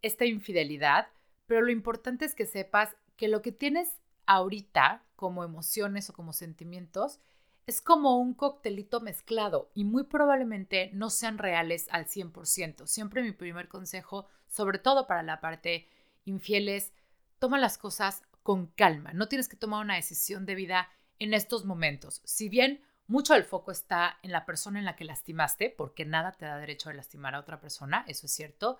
esta 0.02 0.24
infidelidad, 0.24 1.08
pero 1.46 1.62
lo 1.62 1.70
importante 1.70 2.24
es 2.24 2.34
que 2.34 2.46
sepas 2.46 2.96
que 3.16 3.28
lo 3.28 3.42
que 3.42 3.52
tienes 3.52 4.00
ahorita 4.26 5.04
como 5.16 5.44
emociones 5.44 6.08
o 6.08 6.12
como 6.12 6.32
sentimientos 6.32 7.20
es 7.66 7.82
como 7.82 8.18
un 8.18 8.34
coctelito 8.34 9.00
mezclado 9.00 9.70
y 9.74 9.84
muy 9.84 10.04
probablemente 10.04 10.90
no 10.92 11.10
sean 11.10 11.38
reales 11.38 11.88
al 11.90 12.06
100%. 12.06 12.86
Siempre 12.86 13.22
mi 13.22 13.32
primer 13.32 13.68
consejo, 13.68 14.26
sobre 14.48 14.78
todo 14.78 15.06
para 15.06 15.22
la 15.22 15.40
parte 15.40 15.86
infiel, 16.24 16.68
es 16.68 16.92
toma 17.40 17.58
las 17.58 17.78
cosas 17.78 18.22
con 18.44 18.68
calma. 18.68 19.12
No 19.12 19.26
tienes 19.26 19.48
que 19.48 19.56
tomar 19.56 19.84
una 19.84 19.96
decisión 19.96 20.46
de 20.46 20.54
vida 20.54 20.88
en 21.18 21.34
estos 21.34 21.64
momentos. 21.64 22.22
Si 22.24 22.48
bien 22.48 22.82
mucho 23.08 23.34
del 23.34 23.44
foco 23.44 23.72
está 23.72 24.18
en 24.22 24.30
la 24.30 24.46
persona 24.46 24.78
en 24.78 24.84
la 24.84 24.94
que 24.94 25.04
lastimaste, 25.04 25.74
porque 25.76 26.04
nada 26.04 26.30
te 26.32 26.44
da 26.44 26.58
derecho 26.58 26.90
a 26.90 26.94
lastimar 26.94 27.34
a 27.34 27.40
otra 27.40 27.60
persona, 27.60 28.04
eso 28.06 28.26
es 28.26 28.32
cierto, 28.32 28.78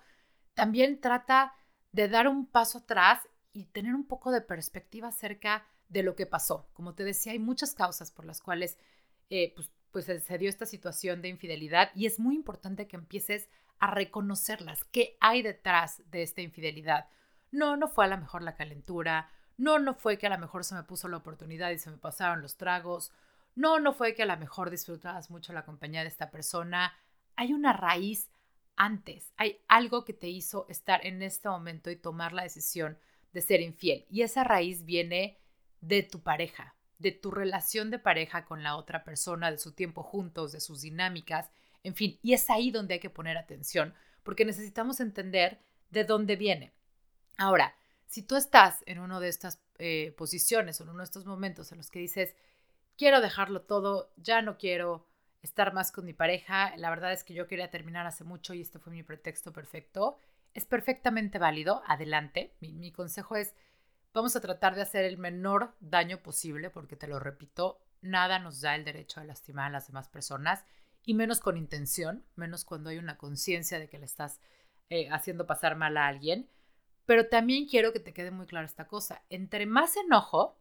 también 0.53 1.01
trata 1.01 1.53
de 1.91 2.07
dar 2.07 2.29
un 2.29 2.45
paso 2.45 2.77
atrás 2.77 3.27
y 3.51 3.65
tener 3.65 3.93
un 3.93 4.07
poco 4.07 4.31
de 4.31 4.39
perspectiva 4.39 5.09
acerca 5.09 5.65
de 5.89 6.03
lo 6.03 6.15
que 6.15 6.25
pasó. 6.25 6.69
Como 6.73 6.95
te 6.95 7.03
decía, 7.03 7.33
hay 7.33 7.39
muchas 7.39 7.73
causas 7.73 8.11
por 8.11 8.25
las 8.25 8.41
cuales 8.41 8.77
eh, 9.29 9.53
pues, 9.55 9.69
pues 9.91 10.05
se 10.05 10.37
dio 10.37 10.49
esta 10.49 10.65
situación 10.65 11.21
de 11.21 11.27
infidelidad 11.27 11.91
y 11.93 12.05
es 12.05 12.17
muy 12.17 12.35
importante 12.35 12.87
que 12.87 12.95
empieces 12.95 13.49
a 13.79 13.91
reconocerlas. 13.91 14.85
¿Qué 14.85 15.17
hay 15.19 15.41
detrás 15.41 16.01
de 16.09 16.23
esta 16.23 16.41
infidelidad? 16.41 17.09
No, 17.51 17.77
no 17.77 17.87
fue 17.87 18.05
a 18.05 18.09
lo 18.09 18.17
mejor 18.17 18.41
la 18.41 18.55
calentura, 18.55 19.29
no, 19.57 19.77
no 19.77 19.93
fue 19.93 20.17
que 20.17 20.27
a 20.27 20.31
lo 20.31 20.37
mejor 20.37 20.63
se 20.63 20.75
me 20.75 20.83
puso 20.83 21.07
la 21.07 21.17
oportunidad 21.17 21.69
y 21.71 21.77
se 21.77 21.91
me 21.91 21.97
pasaron 21.97 22.41
los 22.41 22.57
tragos, 22.57 23.11
no, 23.55 23.79
no 23.79 23.93
fue 23.93 24.13
que 24.13 24.23
a 24.23 24.25
lo 24.25 24.37
mejor 24.37 24.69
disfrutabas 24.69 25.29
mucho 25.29 25.53
la 25.53 25.65
compañía 25.65 26.01
de 26.01 26.07
esta 26.07 26.31
persona. 26.31 26.93
Hay 27.35 27.53
una 27.53 27.73
raíz 27.73 28.29
antes, 28.75 29.33
hay 29.37 29.59
algo 29.67 30.05
que 30.05 30.13
te 30.13 30.29
hizo 30.29 30.65
estar 30.69 31.05
en 31.05 31.21
este 31.21 31.49
momento 31.49 31.91
y 31.91 31.95
tomar 31.95 32.33
la 32.33 32.43
decisión 32.43 32.97
de 33.33 33.41
ser 33.41 33.61
infiel. 33.61 34.05
Y 34.09 34.21
esa 34.21 34.43
raíz 34.43 34.85
viene 34.85 35.37
de 35.81 36.03
tu 36.03 36.21
pareja, 36.21 36.75
de 36.97 37.11
tu 37.11 37.31
relación 37.31 37.91
de 37.91 37.99
pareja 37.99 38.45
con 38.45 38.63
la 38.63 38.77
otra 38.77 39.03
persona, 39.03 39.51
de 39.51 39.57
su 39.57 39.73
tiempo 39.73 40.03
juntos, 40.03 40.51
de 40.51 40.61
sus 40.61 40.81
dinámicas, 40.81 41.51
en 41.83 41.95
fin. 41.95 42.19
Y 42.21 42.33
es 42.33 42.49
ahí 42.49 42.71
donde 42.71 42.95
hay 42.95 42.99
que 42.99 43.09
poner 43.09 43.37
atención, 43.37 43.93
porque 44.23 44.45
necesitamos 44.45 44.99
entender 44.99 45.59
de 45.89 46.05
dónde 46.05 46.35
viene. 46.35 46.73
Ahora, 47.37 47.75
si 48.07 48.23
tú 48.23 48.35
estás 48.35 48.83
en 48.85 48.99
una 48.99 49.19
de 49.19 49.29
estas 49.29 49.61
eh, 49.79 50.13
posiciones 50.17 50.79
o 50.79 50.83
en 50.83 50.89
uno 50.89 50.99
de 50.99 51.05
estos 51.05 51.25
momentos 51.25 51.71
en 51.71 51.77
los 51.77 51.89
que 51.89 51.99
dices, 51.99 52.35
quiero 52.97 53.21
dejarlo 53.21 53.61
todo, 53.61 54.11
ya 54.17 54.41
no 54.41 54.57
quiero 54.57 55.07
estar 55.41 55.73
más 55.73 55.91
con 55.91 56.05
mi 56.05 56.13
pareja, 56.13 56.75
la 56.77 56.89
verdad 56.89 57.13
es 57.13 57.23
que 57.23 57.33
yo 57.33 57.47
quería 57.47 57.71
terminar 57.71 58.05
hace 58.05 58.23
mucho 58.23 58.53
y 58.53 58.61
este 58.61 58.79
fue 58.79 58.93
mi 58.93 59.03
pretexto 59.03 59.51
perfecto, 59.51 60.17
es 60.53 60.65
perfectamente 60.65 61.39
válido, 61.39 61.81
adelante. 61.87 62.53
Mi, 62.59 62.91
consejo 62.91 63.35
es, 63.35 63.53
vamos 64.13 64.35
a 64.35 64.41
tratar 64.41 64.75
de 64.75 64.81
hacer 64.81 65.05
el 65.05 65.17
menor 65.17 65.73
daño 65.79 66.21
posible, 66.21 66.69
porque 66.69 66.95
te 66.95 67.07
lo 67.07 67.19
repito, 67.19 67.79
nada 68.01 68.39
nos 68.39 68.61
da 68.61 68.75
el 68.75 68.83
derecho 68.83 69.21
a 69.21 69.23
lastimar 69.23 69.67
a 69.67 69.73
las 69.73 69.87
demás 69.87 70.09
personas, 70.09 70.63
y 71.03 71.13
menos 71.13 71.39
con 71.39 71.57
intención, 71.57 72.23
menos 72.35 72.65
cuando 72.65 72.89
hay 72.89 72.97
una 72.97 73.17
conciencia 73.17 73.79
de 73.79 73.89
que 73.89 73.97
le 73.97 74.05
estás 74.05 74.39
eh, 74.89 75.09
haciendo 75.09 75.47
pasar 75.47 75.75
mal 75.75 75.97
a 75.97 76.07
alguien. 76.07 76.47
Pero 77.11 77.27
también 77.27 77.67
quiero 77.67 77.91
que 77.91 77.99
te 77.99 78.13
quede 78.13 78.31
muy 78.31 78.45
clara 78.45 78.65
esta 78.65 78.87
cosa, 78.87 79.21
entre 79.29 79.65
más 79.65 79.97
enojo 79.97 80.57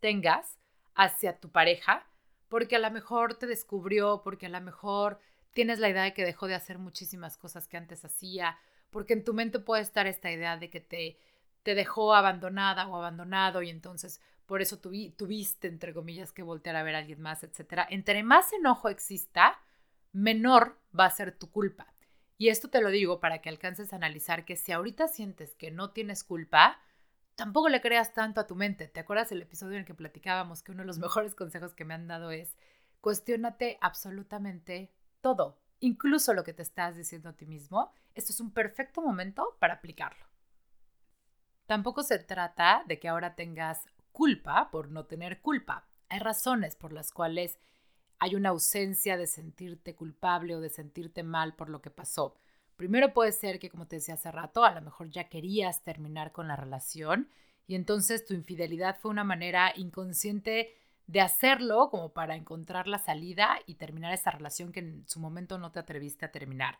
tengas 0.00 0.58
hacia 0.94 1.38
tu 1.38 1.50
pareja, 1.50 2.06
porque 2.48 2.76
a 2.76 2.78
lo 2.78 2.90
mejor 2.90 3.34
te 3.34 3.46
descubrió, 3.46 4.22
porque 4.24 4.46
a 4.46 4.48
lo 4.48 4.62
mejor 4.62 5.18
tienes 5.50 5.80
la 5.80 5.90
idea 5.90 6.04
de 6.04 6.14
que 6.14 6.24
dejó 6.24 6.46
de 6.46 6.54
hacer 6.54 6.78
muchísimas 6.78 7.36
cosas 7.36 7.68
que 7.68 7.76
antes 7.76 8.06
hacía, 8.06 8.56
porque 8.88 9.12
en 9.12 9.22
tu 9.22 9.34
mente 9.34 9.58
puede 9.58 9.82
estar 9.82 10.06
esta 10.06 10.32
idea 10.32 10.56
de 10.56 10.70
que 10.70 10.80
te, 10.80 11.18
te 11.62 11.74
dejó 11.74 12.14
abandonada 12.14 12.88
o 12.88 12.96
abandonado 12.96 13.60
y 13.60 13.68
entonces 13.68 14.22
por 14.46 14.62
eso 14.62 14.78
tuviste, 14.78 15.68
entre 15.68 15.92
comillas, 15.92 16.32
que 16.32 16.42
voltear 16.42 16.76
a 16.76 16.84
ver 16.84 16.94
a 16.94 17.00
alguien 17.00 17.20
más, 17.20 17.44
etc. 17.44 17.82
Entre 17.90 18.22
más 18.22 18.50
enojo 18.54 18.88
exista, 18.88 19.60
menor 20.12 20.78
va 20.98 21.04
a 21.04 21.10
ser 21.10 21.32
tu 21.32 21.50
culpa. 21.50 21.92
Y 22.42 22.48
esto 22.48 22.68
te 22.68 22.80
lo 22.80 22.90
digo 22.90 23.20
para 23.20 23.40
que 23.40 23.48
alcances 23.48 23.92
a 23.92 23.96
analizar 23.96 24.44
que 24.44 24.56
si 24.56 24.72
ahorita 24.72 25.06
sientes 25.06 25.54
que 25.54 25.70
no 25.70 25.92
tienes 25.92 26.24
culpa, 26.24 26.80
tampoco 27.36 27.68
le 27.68 27.80
creas 27.80 28.14
tanto 28.14 28.40
a 28.40 28.48
tu 28.48 28.56
mente. 28.56 28.88
¿Te 28.88 28.98
acuerdas 28.98 29.30
el 29.30 29.42
episodio 29.42 29.74
en 29.74 29.82
el 29.82 29.84
que 29.84 29.94
platicábamos 29.94 30.60
que 30.60 30.72
uno 30.72 30.82
de 30.82 30.88
los 30.88 30.98
mejores 30.98 31.36
consejos 31.36 31.72
que 31.72 31.84
me 31.84 31.94
han 31.94 32.08
dado 32.08 32.32
es 32.32 32.56
cuestionate 33.00 33.78
absolutamente 33.80 34.90
todo, 35.20 35.60
incluso 35.78 36.34
lo 36.34 36.42
que 36.42 36.52
te 36.52 36.62
estás 36.62 36.96
diciendo 36.96 37.28
a 37.28 37.36
ti 37.36 37.46
mismo? 37.46 37.92
Esto 38.12 38.32
es 38.32 38.40
un 38.40 38.50
perfecto 38.50 39.02
momento 39.02 39.56
para 39.60 39.74
aplicarlo. 39.74 40.26
Tampoco 41.66 42.02
se 42.02 42.18
trata 42.18 42.82
de 42.88 42.98
que 42.98 43.06
ahora 43.08 43.36
tengas 43.36 43.86
culpa 44.10 44.68
por 44.72 44.90
no 44.90 45.06
tener 45.06 45.42
culpa. 45.42 45.86
Hay 46.08 46.18
razones 46.18 46.74
por 46.74 46.92
las 46.92 47.12
cuales 47.12 47.60
hay 48.18 48.34
una 48.34 48.50
ausencia 48.50 49.16
de 49.16 49.26
sentirte 49.26 49.94
culpable 49.94 50.54
o 50.56 50.60
de 50.60 50.70
sentirte 50.70 51.22
mal 51.22 51.54
por 51.54 51.68
lo 51.68 51.82
que 51.82 51.90
pasó. 51.90 52.36
Primero 52.76 53.12
puede 53.12 53.32
ser 53.32 53.58
que, 53.58 53.70
como 53.70 53.86
te 53.86 53.96
decía 53.96 54.14
hace 54.14 54.30
rato, 54.30 54.64
a 54.64 54.74
lo 54.74 54.80
mejor 54.80 55.10
ya 55.10 55.28
querías 55.28 55.82
terminar 55.82 56.32
con 56.32 56.48
la 56.48 56.56
relación 56.56 57.28
y 57.66 57.74
entonces 57.74 58.24
tu 58.24 58.34
infidelidad 58.34 58.98
fue 59.00 59.10
una 59.10 59.24
manera 59.24 59.72
inconsciente 59.76 60.74
de 61.06 61.20
hacerlo 61.20 61.90
como 61.90 62.12
para 62.12 62.36
encontrar 62.36 62.88
la 62.88 62.98
salida 62.98 63.58
y 63.66 63.74
terminar 63.74 64.12
esa 64.12 64.30
relación 64.30 64.72
que 64.72 64.80
en 64.80 65.04
su 65.06 65.20
momento 65.20 65.58
no 65.58 65.72
te 65.72 65.80
atreviste 65.80 66.24
a 66.24 66.32
terminar. 66.32 66.78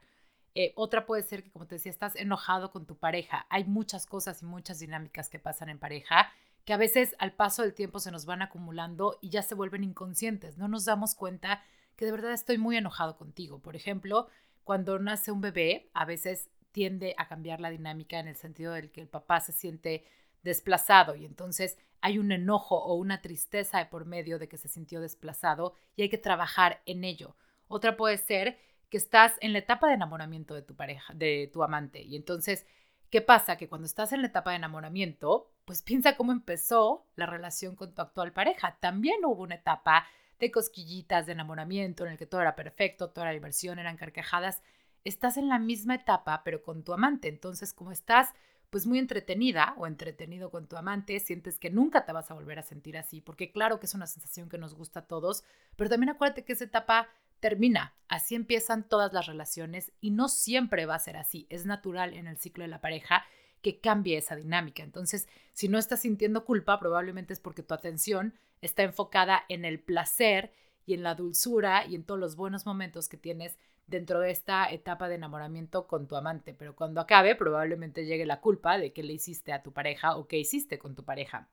Eh, 0.55 0.73
otra 0.77 1.07
puede 1.07 1.23
ser 1.23 1.43
que, 1.43 1.51
como 1.51 1.67
te 1.67 1.77
decía, 1.77 1.91
estás 1.91 2.15
enojado 2.17 2.71
con 2.71 2.87
tu 2.87 2.97
pareja. 2.97 3.47
Hay 3.49 3.65
muchas 3.65 4.07
cosas 4.07 4.43
y 4.43 4.47
muchas 4.47 4.79
dinámicas 4.79 5.29
que 5.29 5.39
pasan 5.39 5.71
en 5.71 5.79
pareja 5.79 6.31
que 6.65 6.73
a 6.73 6.77
veces 6.77 7.15
al 7.19 7.33
paso 7.33 7.63
del 7.63 7.75
tiempo 7.75 7.99
se 7.99 8.11
nos 8.11 8.27
van 8.27 8.43
acumulando 8.43 9.19
y 9.21 9.31
ya 9.31 9.43
se 9.43 9.55
vuelven 9.55 9.85
inconscientes. 9.85 10.59
No 10.59 10.69
nos 10.69 10.85
damos 10.85 11.15
cuenta 11.15 11.63
que 11.97 12.05
de 12.05 12.13
verdad 12.13 12.33
estoy 12.33 12.59
muy 12.59 12.77
enojado 12.77 13.17
contigo. 13.17 13.61
Por 13.61 13.77
ejemplo, 13.77 14.29
cuando 14.65 14.99
nace 14.99 15.33
un 15.33 15.41
bebé, 15.41 15.91
a 15.93 16.05
veces 16.05 16.51
tiende 16.71 17.15
a 17.19 17.29
cambiar 17.29 17.61
la 17.61 17.71
dinámica 17.71 18.19
en 18.19 18.29
el 18.29 18.37
sentido 18.37 18.73
del 18.73 18.91
que 18.91 19.01
el 19.01 19.09
papá 19.09 19.41
se 19.41 19.53
siente 19.53 20.05
desplazado 20.43 21.15
y 21.15 21.25
entonces 21.25 21.79
hay 22.01 22.19
un 22.19 22.33
enojo 22.33 22.77
o 22.77 22.95
una 22.95 23.21
tristeza 23.23 23.89
por 23.89 24.07
medio 24.07 24.39
de 24.39 24.49
que 24.49 24.59
se 24.59 24.69
sintió 24.69 25.01
desplazado 25.01 25.75
y 25.95 26.03
hay 26.03 26.09
que 26.09 26.19
trabajar 26.19 26.83
en 26.87 27.05
ello. 27.05 27.37
Otra 27.69 27.97
puede 27.97 28.19
ser 28.19 28.59
que 28.89 28.97
estás 28.97 29.35
en 29.41 29.53
la 29.53 29.61
etapa 29.61 29.89
de 29.89 29.95
enamoramiento 29.95 30.55
de 30.55 30.63
tu 30.63 30.75
pareja, 30.75 31.15
de 31.15 31.49
tu 31.53 31.63
amante. 31.63 32.03
Y 32.03 32.17
entonces, 32.17 32.67
¿qué 33.13 33.21
pasa? 33.21 33.57
Que 33.57 33.69
cuando 33.69 33.85
estás 33.87 34.13
en 34.13 34.23
la 34.23 34.29
etapa 34.29 34.51
de 34.51 34.57
enamoramiento, 34.57 35.53
pues 35.67 35.83
piensa 35.83 36.17
cómo 36.17 36.33
empezó 36.33 37.07
la 37.15 37.27
relación 37.27 37.77
con 37.77 37.95
tu 37.95 38.01
actual 38.01 38.33
pareja. 38.33 38.79
También 38.81 39.23
hubo 39.27 39.43
una 39.43 39.57
etapa 39.57 40.07
de 40.41 40.51
cosquillitas, 40.51 41.27
de 41.27 41.33
enamoramiento, 41.33 42.07
en 42.07 42.13
el 42.13 42.19
que 42.19 42.25
todo 42.25 42.41
era 42.41 42.57
perfecto, 42.57 43.11
toda 43.11 43.27
la 43.27 43.35
diversión, 43.35 43.79
eran 43.79 43.99
carcajadas. 43.99 44.63
Estás 45.05 45.37
en 45.37 45.49
la 45.49 45.59
misma 45.59 45.97
etapa, 45.97 46.43
pero 46.43 46.63
con 46.63 46.85
tu 46.85 46.95
amante. 46.95 47.29
Entonces, 47.29 47.75
como 47.75 47.93
estás 47.93 48.31
pues 48.71 48.87
muy 48.87 48.99
entretenida 48.99 49.75
o 49.77 49.87
entretenido 49.87 50.51
con 50.51 50.67
tu 50.67 50.79
amante, 50.79 51.21
sientes 51.21 51.59
que 51.59 51.69
nunca 51.69 52.07
te 52.07 52.13
vas 52.13 52.31
a 52.31 52.35
volver 52.35 52.59
a 52.59 52.63
sentir 52.63 52.97
así, 52.97 53.21
porque 53.21 53.53
claro 53.53 53.79
que 53.79 53.85
es 53.85 53.93
una 53.95 54.07
sensación 54.07 54.49
que 54.49 54.57
nos 54.57 54.73
gusta 54.75 55.01
a 55.01 55.07
todos, 55.07 55.45
pero 55.77 55.91
también 55.91 56.09
acuérdate 56.09 56.47
que 56.47 56.55
esa 56.55 56.65
etapa 56.65 57.11
termina. 57.43 57.95
Así 58.09 58.37
empiezan 58.37 58.89
todas 58.89 59.13
las 59.13 59.27
relaciones 59.27 59.93
y 60.01 60.13
no 60.13 60.29
siempre 60.29 60.87
va 60.87 60.95
a 60.95 61.01
ser 61.01 61.17
así. 61.17 61.47
Es 61.51 61.67
natural 61.67 62.15
en 62.15 62.29
el 62.29 62.39
ciclo 62.39 62.63
de 62.63 62.69
la 62.69 62.81
pareja 62.81 63.27
que 63.63 63.81
cambie 63.81 64.17
esa 64.17 64.37
dinámica. 64.37 64.83
Entonces, 64.83 65.29
si 65.53 65.69
no 65.69 65.79
estás 65.79 66.01
sintiendo 66.01 66.45
culpa, 66.45 66.79
probablemente 66.79 67.33
es 67.33 67.41
porque 67.41 67.63
tu 67.63 67.75
atención 67.75 68.35
está 68.61 68.85
enfocada 68.85 69.45
en 69.49 69.65
el 69.65 69.81
placer 69.81 70.53
y 70.87 70.95
en 70.95 71.03
la 71.03 71.17
dulzura 71.17 71.85
y 71.85 71.97
en 71.97 72.05
todos 72.05 72.21
los 72.21 72.37
buenos 72.37 72.65
momentos 72.65 73.09
que 73.09 73.17
tienes 73.17 73.59
dentro 73.89 74.21
de 74.21 74.31
esta 74.31 74.71
etapa 74.71 75.09
de 75.09 75.17
enamoramiento 75.17 75.89
con 75.89 76.07
tu 76.07 76.15
amante. 76.15 76.55
Pero 76.55 76.77
cuando 76.77 77.01
acabe, 77.01 77.35
probablemente 77.35 78.07
llegue 78.07 78.25
la 78.25 78.41
culpa 78.41 78.79
de 78.79 78.93
que 78.93 79.03
le 79.03 79.15
hiciste 79.15 79.53
a 79.53 79.63
tu 79.63 79.73
pareja 79.73 80.17
o 80.17 80.29
qué 80.29 80.39
hiciste 80.39 80.79
con 80.79 80.95
tu 80.95 81.05
pareja. 81.05 81.49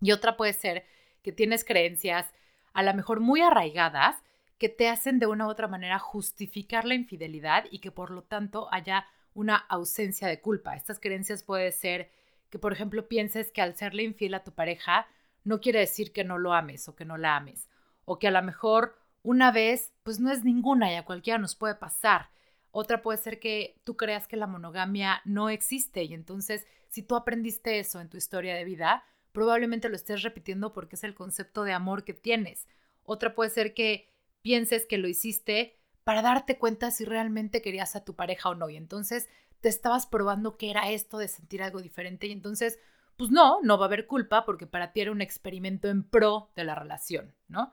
Y 0.00 0.12
otra 0.12 0.36
puede 0.36 0.52
ser 0.52 0.84
que 1.22 1.32
tienes 1.32 1.64
creencias 1.64 2.26
a 2.74 2.84
lo 2.84 2.94
mejor 2.94 3.20
muy 3.20 3.40
arraigadas 3.40 4.22
que 4.62 4.68
te 4.68 4.88
hacen 4.88 5.18
de 5.18 5.26
una 5.26 5.48
u 5.48 5.50
otra 5.50 5.66
manera 5.66 5.98
justificar 5.98 6.84
la 6.84 6.94
infidelidad 6.94 7.64
y 7.72 7.80
que 7.80 7.90
por 7.90 8.12
lo 8.12 8.22
tanto 8.22 8.68
haya 8.70 9.08
una 9.34 9.56
ausencia 9.56 10.28
de 10.28 10.40
culpa. 10.40 10.76
Estas 10.76 11.00
creencias 11.00 11.42
puede 11.42 11.72
ser 11.72 12.12
que, 12.48 12.60
por 12.60 12.72
ejemplo, 12.72 13.08
pienses 13.08 13.50
que 13.50 13.60
al 13.60 13.74
serle 13.74 14.04
infiel 14.04 14.34
a 14.34 14.44
tu 14.44 14.52
pareja 14.52 15.08
no 15.42 15.60
quiere 15.60 15.80
decir 15.80 16.12
que 16.12 16.22
no 16.22 16.38
lo 16.38 16.52
ames 16.52 16.86
o 16.86 16.94
que 16.94 17.04
no 17.04 17.16
la 17.16 17.34
ames, 17.34 17.68
o 18.04 18.20
que 18.20 18.28
a 18.28 18.30
lo 18.30 18.40
mejor 18.40 18.96
una 19.24 19.50
vez, 19.50 19.92
pues 20.04 20.20
no 20.20 20.30
es 20.30 20.44
ninguna 20.44 20.92
y 20.92 20.94
a 20.94 21.04
cualquiera 21.04 21.40
nos 21.40 21.56
puede 21.56 21.74
pasar. 21.74 22.30
Otra 22.70 23.02
puede 23.02 23.18
ser 23.18 23.40
que 23.40 23.80
tú 23.82 23.96
creas 23.96 24.28
que 24.28 24.36
la 24.36 24.46
monogamia 24.46 25.22
no 25.24 25.50
existe 25.50 26.04
y 26.04 26.14
entonces 26.14 26.68
si 26.88 27.02
tú 27.02 27.16
aprendiste 27.16 27.80
eso 27.80 28.00
en 28.00 28.08
tu 28.08 28.16
historia 28.16 28.54
de 28.54 28.64
vida, 28.64 29.02
probablemente 29.32 29.88
lo 29.88 29.96
estés 29.96 30.22
repitiendo 30.22 30.72
porque 30.72 30.94
es 30.94 31.02
el 31.02 31.16
concepto 31.16 31.64
de 31.64 31.72
amor 31.72 32.04
que 32.04 32.14
tienes. 32.14 32.68
Otra 33.02 33.34
puede 33.34 33.50
ser 33.50 33.74
que 33.74 34.11
pienses 34.42 34.86
que 34.86 34.98
lo 34.98 35.08
hiciste 35.08 35.78
para 36.04 36.22
darte 36.22 36.58
cuenta 36.58 36.90
si 36.90 37.04
realmente 37.04 37.62
querías 37.62 37.96
a 37.96 38.04
tu 38.04 38.14
pareja 38.14 38.50
o 38.50 38.54
no. 38.54 38.68
Y 38.68 38.76
entonces 38.76 39.28
te 39.60 39.68
estabas 39.68 40.06
probando 40.06 40.56
qué 40.56 40.70
era 40.70 40.90
esto 40.90 41.18
de 41.18 41.28
sentir 41.28 41.62
algo 41.62 41.80
diferente 41.80 42.26
y 42.26 42.32
entonces, 42.32 42.78
pues 43.16 43.30
no, 43.30 43.60
no 43.62 43.78
va 43.78 43.84
a 43.84 43.88
haber 43.88 44.06
culpa 44.06 44.44
porque 44.44 44.66
para 44.66 44.92
ti 44.92 45.00
era 45.00 45.12
un 45.12 45.22
experimento 45.22 45.88
en 45.88 46.02
pro 46.02 46.50
de 46.56 46.64
la 46.64 46.74
relación, 46.74 47.34
¿no? 47.48 47.72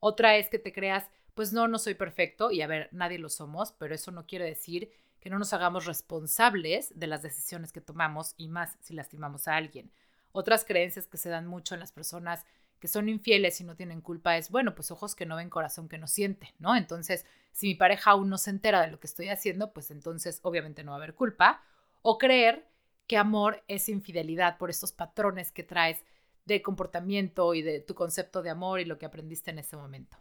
Otra 0.00 0.36
es 0.36 0.48
que 0.48 0.58
te 0.58 0.72
creas, 0.72 1.08
pues 1.34 1.52
no, 1.52 1.68
no 1.68 1.78
soy 1.78 1.94
perfecto 1.94 2.50
y 2.50 2.62
a 2.62 2.66
ver, 2.66 2.88
nadie 2.92 3.18
lo 3.18 3.28
somos, 3.28 3.72
pero 3.72 3.94
eso 3.94 4.10
no 4.10 4.26
quiere 4.26 4.44
decir 4.44 4.90
que 5.20 5.30
no 5.30 5.38
nos 5.38 5.52
hagamos 5.52 5.86
responsables 5.86 6.92
de 6.98 7.06
las 7.06 7.22
decisiones 7.22 7.72
que 7.72 7.80
tomamos 7.80 8.34
y 8.36 8.48
más 8.48 8.76
si 8.80 8.94
lastimamos 8.94 9.48
a 9.48 9.56
alguien. 9.56 9.90
Otras 10.32 10.64
creencias 10.64 11.06
que 11.06 11.16
se 11.16 11.30
dan 11.30 11.46
mucho 11.46 11.74
en 11.74 11.80
las 11.80 11.92
personas 11.92 12.44
que 12.78 12.88
son 12.88 13.08
infieles 13.08 13.60
y 13.60 13.64
no 13.64 13.76
tienen 13.76 14.00
culpa 14.00 14.36
es, 14.36 14.50
bueno, 14.50 14.74
pues 14.74 14.90
ojos 14.90 15.14
que 15.14 15.26
no 15.26 15.36
ven, 15.36 15.50
corazón 15.50 15.88
que 15.88 15.98
no 15.98 16.06
siente, 16.06 16.54
¿no? 16.58 16.76
Entonces, 16.76 17.26
si 17.52 17.68
mi 17.68 17.74
pareja 17.74 18.12
aún 18.12 18.28
no 18.28 18.38
se 18.38 18.50
entera 18.50 18.80
de 18.80 18.90
lo 18.90 19.00
que 19.00 19.06
estoy 19.06 19.28
haciendo, 19.28 19.72
pues 19.72 19.90
entonces 19.90 20.40
obviamente 20.42 20.84
no 20.84 20.92
va 20.92 20.96
a 20.96 20.98
haber 20.98 21.14
culpa. 21.14 21.62
O 22.02 22.18
creer 22.18 22.68
que 23.06 23.16
amor 23.16 23.64
es 23.68 23.88
infidelidad 23.88 24.58
por 24.58 24.70
estos 24.70 24.92
patrones 24.92 25.50
que 25.50 25.64
traes 25.64 26.04
de 26.44 26.62
comportamiento 26.62 27.54
y 27.54 27.62
de 27.62 27.80
tu 27.80 27.94
concepto 27.94 28.42
de 28.42 28.50
amor 28.50 28.80
y 28.80 28.84
lo 28.84 28.98
que 28.98 29.06
aprendiste 29.06 29.50
en 29.50 29.58
ese 29.58 29.76
momento. 29.76 30.16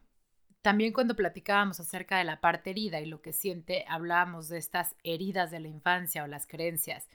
También 0.62 0.92
cuando 0.92 1.16
platicábamos 1.16 1.80
acerca 1.80 2.18
de 2.18 2.24
la 2.24 2.42
parte 2.42 2.72
herida 2.72 3.00
y 3.00 3.06
lo 3.06 3.22
que 3.22 3.32
siente, 3.32 3.86
hablábamos 3.88 4.50
de 4.50 4.58
estas 4.58 4.96
heridas 5.04 5.52
de 5.52 5.60
la 5.60 5.68
infancia 5.68 6.24
o 6.24 6.28
las 6.28 6.48
creencias 6.48 7.08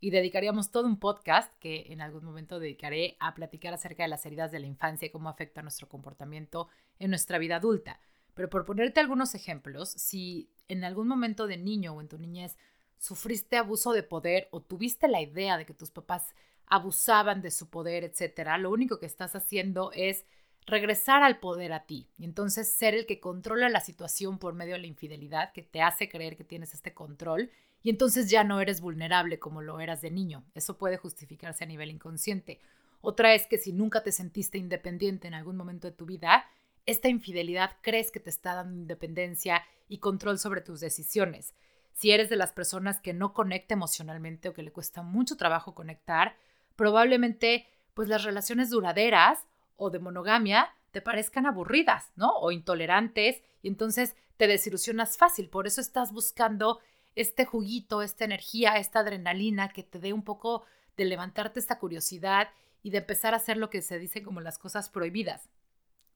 y 0.00 0.10
dedicaríamos 0.10 0.70
todo 0.70 0.86
un 0.86 0.98
podcast 0.98 1.52
que 1.58 1.86
en 1.88 2.00
algún 2.00 2.24
momento 2.24 2.58
dedicaré 2.58 3.16
a 3.20 3.34
platicar 3.34 3.72
acerca 3.72 4.02
de 4.02 4.08
las 4.08 4.24
heridas 4.26 4.52
de 4.52 4.60
la 4.60 4.66
infancia 4.66 5.06
y 5.06 5.10
cómo 5.10 5.28
afecta 5.28 5.62
nuestro 5.62 5.88
comportamiento 5.88 6.68
en 6.98 7.10
nuestra 7.10 7.38
vida 7.38 7.56
adulta. 7.56 8.00
Pero 8.34 8.50
por 8.50 8.66
ponerte 8.66 9.00
algunos 9.00 9.34
ejemplos, 9.34 9.88
si 9.88 10.50
en 10.68 10.84
algún 10.84 11.08
momento 11.08 11.46
de 11.46 11.56
niño 11.56 11.94
o 11.94 12.00
en 12.00 12.08
tu 12.08 12.18
niñez 12.18 12.58
sufriste 12.98 13.56
abuso 13.56 13.92
de 13.92 14.02
poder 14.02 14.48
o 14.50 14.60
tuviste 14.60 15.08
la 15.08 15.22
idea 15.22 15.56
de 15.56 15.64
que 15.64 15.74
tus 15.74 15.90
papás 15.90 16.34
abusaban 16.66 17.40
de 17.40 17.50
su 17.50 17.70
poder, 17.70 18.04
etcétera, 18.04 18.58
lo 18.58 18.70
único 18.70 18.98
que 18.98 19.06
estás 19.06 19.34
haciendo 19.36 19.90
es 19.92 20.26
regresar 20.66 21.22
al 21.22 21.38
poder 21.38 21.72
a 21.72 21.86
ti 21.86 22.08
y 22.18 22.24
entonces 22.24 22.72
ser 22.72 22.94
el 22.94 23.06
que 23.06 23.20
controla 23.20 23.68
la 23.68 23.80
situación 23.80 24.38
por 24.38 24.54
medio 24.54 24.74
de 24.74 24.80
la 24.80 24.86
infidelidad 24.88 25.52
que 25.52 25.62
te 25.62 25.80
hace 25.80 26.08
creer 26.08 26.36
que 26.36 26.44
tienes 26.44 26.74
este 26.74 26.92
control 26.92 27.50
y 27.82 27.90
entonces 27.90 28.28
ya 28.28 28.42
no 28.42 28.60
eres 28.60 28.80
vulnerable 28.80 29.38
como 29.38 29.62
lo 29.62 29.78
eras 29.78 30.00
de 30.00 30.10
niño. 30.10 30.44
Eso 30.54 30.76
puede 30.76 30.96
justificarse 30.96 31.62
a 31.62 31.68
nivel 31.68 31.90
inconsciente. 31.90 32.60
Otra 33.00 33.34
es 33.34 33.46
que 33.46 33.58
si 33.58 33.72
nunca 33.72 34.02
te 34.02 34.10
sentiste 34.10 34.58
independiente 34.58 35.28
en 35.28 35.34
algún 35.34 35.56
momento 35.56 35.86
de 35.86 35.96
tu 35.96 36.04
vida, 36.04 36.46
esta 36.84 37.08
infidelidad 37.08 37.76
crees 37.82 38.10
que 38.10 38.18
te 38.18 38.30
está 38.30 38.54
dando 38.54 38.76
independencia 38.76 39.62
y 39.88 39.98
control 39.98 40.40
sobre 40.40 40.62
tus 40.62 40.80
decisiones. 40.80 41.54
Si 41.92 42.10
eres 42.10 42.28
de 42.28 42.36
las 42.36 42.52
personas 42.52 43.00
que 43.00 43.14
no 43.14 43.32
conecta 43.32 43.74
emocionalmente 43.74 44.48
o 44.48 44.52
que 44.52 44.62
le 44.62 44.72
cuesta 44.72 45.02
mucho 45.02 45.36
trabajo 45.36 45.74
conectar, 45.74 46.36
probablemente 46.74 47.68
pues 47.94 48.08
las 48.08 48.24
relaciones 48.24 48.68
duraderas 48.70 49.46
o 49.76 49.90
de 49.90 49.98
monogamia 49.98 50.74
te 50.90 51.02
parezcan 51.02 51.46
aburridas, 51.46 52.12
¿no? 52.16 52.30
O 52.38 52.50
intolerantes 52.50 53.42
y 53.62 53.68
entonces 53.68 54.16
te 54.36 54.46
desilusionas 54.46 55.18
fácil. 55.18 55.48
Por 55.48 55.66
eso 55.66 55.80
estás 55.80 56.12
buscando 56.12 56.80
este 57.14 57.44
juguito, 57.44 58.02
esta 58.02 58.24
energía, 58.24 58.76
esta 58.76 59.00
adrenalina 59.00 59.68
que 59.70 59.82
te 59.82 59.98
dé 59.98 60.12
un 60.12 60.22
poco 60.22 60.64
de 60.96 61.04
levantarte 61.04 61.60
esta 61.60 61.78
curiosidad 61.78 62.48
y 62.82 62.90
de 62.90 62.98
empezar 62.98 63.34
a 63.34 63.38
hacer 63.38 63.56
lo 63.56 63.70
que 63.70 63.82
se 63.82 63.98
dice 63.98 64.22
como 64.22 64.40
las 64.40 64.58
cosas 64.58 64.88
prohibidas. 64.88 65.48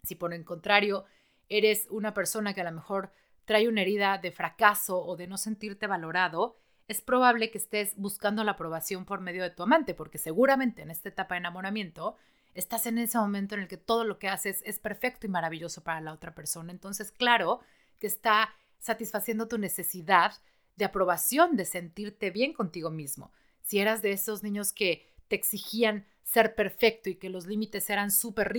Si 0.03 0.15
por 0.15 0.33
el 0.33 0.45
contrario 0.45 1.05
eres 1.49 1.87
una 1.91 2.15
persona 2.15 2.55
que 2.55 2.61
a 2.61 2.65
lo 2.65 2.73
mejor 2.73 3.13
trae 3.45 3.69
una 3.69 3.83
herida 3.83 4.19
de 4.19 4.31
fracaso 4.31 5.05
o 5.05 5.17
de 5.17 5.27
no 5.27 5.37
sentirte 5.37 5.87
valorado, 5.87 6.57
es 6.87 7.01
probable 7.01 7.51
que 7.51 7.59
estés 7.59 7.97
buscando 7.97 8.45
la 8.45 8.53
aprobación 8.53 9.05
por 9.05 9.21
medio 9.21 9.43
de 9.43 9.51
tu 9.51 9.63
amante, 9.63 9.95
porque 9.95 10.19
seguramente 10.19 10.83
en 10.83 10.91
esta 10.91 11.09
etapa 11.09 11.35
de 11.35 11.41
enamoramiento 11.41 12.17
estás 12.55 12.87
en 12.87 12.99
ese 12.99 13.19
momento 13.19 13.55
en 13.55 13.63
el 13.63 13.69
que 13.69 13.77
todo 13.77 14.05
lo 14.05 14.19
que 14.19 14.29
haces 14.29 14.63
es 14.65 14.79
perfecto 14.79 15.27
y 15.27 15.31
maravilloso 15.31 15.83
para 15.83 16.01
la 16.01 16.13
otra 16.13 16.35
persona. 16.35 16.73
Entonces, 16.73 17.13
claro 17.13 17.61
que 17.99 18.07
está 18.07 18.55
satisfaciendo 18.79 19.49
tu 19.49 19.59
necesidad 19.59 20.33
de 20.77 20.85
aprobación, 20.85 21.57
de 21.57 21.65
sentirte 21.65 22.31
bien 22.31 22.53
contigo 22.53 22.91
mismo. 22.91 23.33
Si 23.63 23.79
eras 23.79 24.03
de 24.03 24.13
esos 24.13 24.43
niños 24.43 24.73
que 24.73 25.07
te 25.29 25.37
exigían 25.37 26.07
ser 26.25 26.55
perfecto 26.55 27.11
y 27.11 27.17
que 27.17 27.29
los 27.29 27.47
límites 27.47 27.91
eran 27.91 28.11
súper 28.11 28.53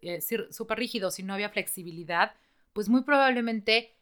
eh, 0.00 0.20
rígidos 0.70 1.18
y 1.18 1.22
no 1.22 1.34
había 1.34 1.50
flexibilidad, 1.50 2.34
pues 2.72 2.88
muy 2.88 3.02
probablemente 3.02 3.94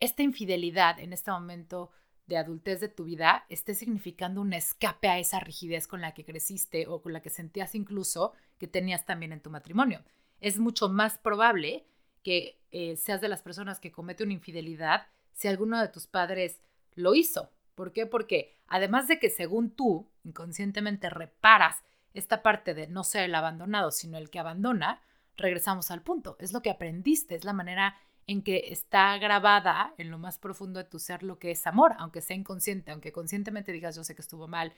esta 0.00 0.22
infidelidad 0.22 0.98
en 0.98 1.12
este 1.12 1.30
momento 1.30 1.90
de 2.32 2.38
adultez 2.38 2.80
de 2.80 2.88
tu 2.88 3.04
vida 3.04 3.44
esté 3.50 3.74
significando 3.74 4.40
un 4.40 4.54
escape 4.54 5.08
a 5.08 5.18
esa 5.18 5.38
rigidez 5.38 5.86
con 5.86 6.00
la 6.00 6.14
que 6.14 6.24
creciste 6.24 6.86
o 6.88 7.02
con 7.02 7.12
la 7.12 7.20
que 7.20 7.28
sentías 7.28 7.74
incluso 7.74 8.32
que 8.56 8.66
tenías 8.66 9.04
también 9.04 9.32
en 9.32 9.40
tu 9.40 9.50
matrimonio. 9.50 10.02
Es 10.40 10.58
mucho 10.58 10.88
más 10.88 11.18
probable 11.18 11.84
que 12.22 12.58
eh, 12.70 12.96
seas 12.96 13.20
de 13.20 13.28
las 13.28 13.42
personas 13.42 13.80
que 13.80 13.92
comete 13.92 14.24
una 14.24 14.32
infidelidad 14.32 15.08
si 15.34 15.46
alguno 15.46 15.78
de 15.78 15.88
tus 15.88 16.06
padres 16.06 16.62
lo 16.94 17.14
hizo. 17.14 17.50
¿Por 17.74 17.92
qué? 17.92 18.06
Porque 18.06 18.56
además 18.66 19.08
de 19.08 19.18
que 19.18 19.28
según 19.28 19.70
tú 19.70 20.08
inconscientemente 20.24 21.10
reparas 21.10 21.82
esta 22.14 22.42
parte 22.42 22.72
de 22.72 22.86
no 22.86 23.04
ser 23.04 23.24
el 23.24 23.34
abandonado, 23.34 23.90
sino 23.90 24.16
el 24.16 24.30
que 24.30 24.38
abandona, 24.38 25.02
regresamos 25.36 25.90
al 25.90 26.00
punto. 26.00 26.36
Es 26.38 26.54
lo 26.54 26.62
que 26.62 26.70
aprendiste, 26.70 27.34
es 27.34 27.44
la 27.44 27.52
manera 27.52 27.98
en 28.26 28.42
que 28.42 28.68
está 28.68 29.16
grabada 29.18 29.94
en 29.98 30.10
lo 30.10 30.18
más 30.18 30.38
profundo 30.38 30.78
de 30.78 30.84
tu 30.84 30.98
ser 30.98 31.22
lo 31.22 31.38
que 31.38 31.50
es 31.50 31.66
amor, 31.66 31.94
aunque 31.98 32.20
sea 32.20 32.36
inconsciente, 32.36 32.90
aunque 32.90 33.12
conscientemente 33.12 33.72
digas 33.72 33.96
yo 33.96 34.04
sé 34.04 34.14
que 34.14 34.22
estuvo 34.22 34.48
mal, 34.48 34.72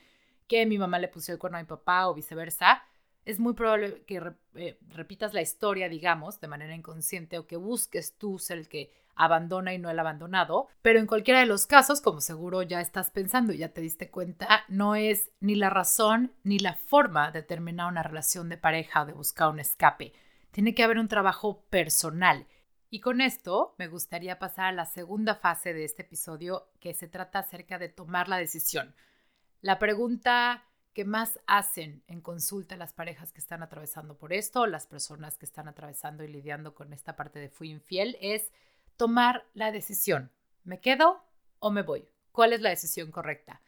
que 0.47 0.65
mi 0.65 0.77
mamá 0.77 0.99
le 0.99 1.07
puso 1.07 1.31
el 1.31 1.39
cuerno 1.39 1.57
a 1.57 1.61
mi 1.61 1.67
papá 1.67 2.07
o 2.07 2.13
viceversa, 2.13 2.83
es 3.25 3.39
muy 3.39 3.53
probable 3.53 4.03
que 4.05 4.21
eh, 4.55 4.77
repitas 4.89 5.33
la 5.33 5.41
historia, 5.41 5.89
digamos, 5.89 6.39
de 6.39 6.47
manera 6.47 6.75
inconsciente 6.75 7.39
o 7.39 7.47
que 7.47 7.57
busques 7.57 8.17
tú 8.17 8.37
ser 8.37 8.59
el 8.59 8.69
que 8.69 8.91
abandona 9.15 9.73
y 9.73 9.79
no 9.79 9.89
el 9.89 9.97
abandonado, 9.97 10.67
pero 10.81 10.99
en 10.99 11.07
cualquiera 11.07 11.39
de 11.39 11.45
los 11.45 11.65
casos, 11.65 12.01
como 12.01 12.21
seguro 12.21 12.61
ya 12.61 12.81
estás 12.81 13.09
pensando 13.11 13.53
y 13.53 13.57
ya 13.57 13.69
te 13.69 13.81
diste 13.81 14.11
cuenta, 14.11 14.65
no 14.67 14.95
es 14.95 15.31
ni 15.39 15.55
la 15.55 15.69
razón 15.69 16.33
ni 16.43 16.59
la 16.59 16.75
forma 16.75 17.31
de 17.31 17.41
terminar 17.41 17.87
una 17.87 18.03
relación 18.03 18.49
de 18.49 18.57
pareja 18.57 19.01
o 19.01 19.05
de 19.05 19.13
buscar 19.13 19.49
un 19.49 19.59
escape. 19.59 20.13
Tiene 20.51 20.75
que 20.75 20.83
haber 20.83 20.99
un 20.99 21.07
trabajo 21.07 21.63
personal. 21.69 22.45
Y 22.95 23.01
con 23.01 23.19
esto 23.19 23.75
me 23.77 23.89
gustaría 23.89 24.39
pasar 24.39 24.67
a 24.67 24.71
la 24.71 24.85
segunda 24.85 25.35
fase 25.35 25.73
de 25.73 25.83
este 25.83 26.03
episodio 26.03 26.69
que 26.79 26.93
se 26.93 27.09
trata 27.09 27.39
acerca 27.39 27.77
de 27.77 27.89
tomar 27.89 28.29
la 28.29 28.37
decisión. 28.37 28.95
La 29.59 29.79
pregunta 29.79 30.63
que 30.93 31.03
más 31.03 31.41
hacen 31.45 32.05
en 32.07 32.21
consulta 32.21 32.77
las 32.77 32.93
parejas 32.93 33.33
que 33.33 33.41
están 33.41 33.63
atravesando 33.63 34.17
por 34.17 34.31
esto, 34.31 34.65
las 34.65 34.87
personas 34.87 35.37
que 35.37 35.45
están 35.45 35.67
atravesando 35.67 36.23
y 36.23 36.29
lidiando 36.29 36.73
con 36.73 36.93
esta 36.93 37.17
parte 37.17 37.37
de 37.39 37.49
fui 37.49 37.69
infiel, 37.69 38.15
es 38.21 38.49
tomar 38.95 39.45
la 39.53 39.73
decisión. 39.73 40.31
¿Me 40.63 40.79
quedo 40.79 41.21
o 41.59 41.71
me 41.71 41.81
voy? 41.81 42.07
¿Cuál 42.31 42.53
es 42.53 42.61
la 42.61 42.69
decisión 42.69 43.11
correcta? 43.11 43.61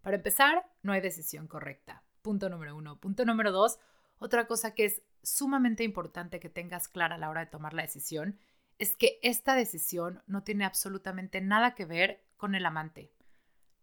Para 0.00 0.16
empezar, 0.16 0.68
no 0.82 0.92
hay 0.92 1.00
decisión 1.00 1.46
correcta. 1.46 2.02
Punto 2.20 2.48
número 2.48 2.74
uno. 2.74 2.98
Punto 2.98 3.24
número 3.24 3.52
dos, 3.52 3.78
otra 4.18 4.48
cosa 4.48 4.74
que 4.74 4.86
es 4.86 5.02
sumamente 5.22 5.84
importante 5.84 6.40
que 6.40 6.48
tengas 6.48 6.88
clara 6.88 7.14
a 7.14 7.18
la 7.18 7.30
hora 7.30 7.44
de 7.44 7.50
tomar 7.52 7.74
la 7.74 7.82
decisión 7.82 8.40
es 8.82 8.96
que 8.96 9.20
esta 9.22 9.54
decisión 9.54 10.24
no 10.26 10.42
tiene 10.42 10.64
absolutamente 10.64 11.40
nada 11.40 11.76
que 11.76 11.84
ver 11.84 12.20
con 12.36 12.56
el 12.56 12.66
amante, 12.66 13.12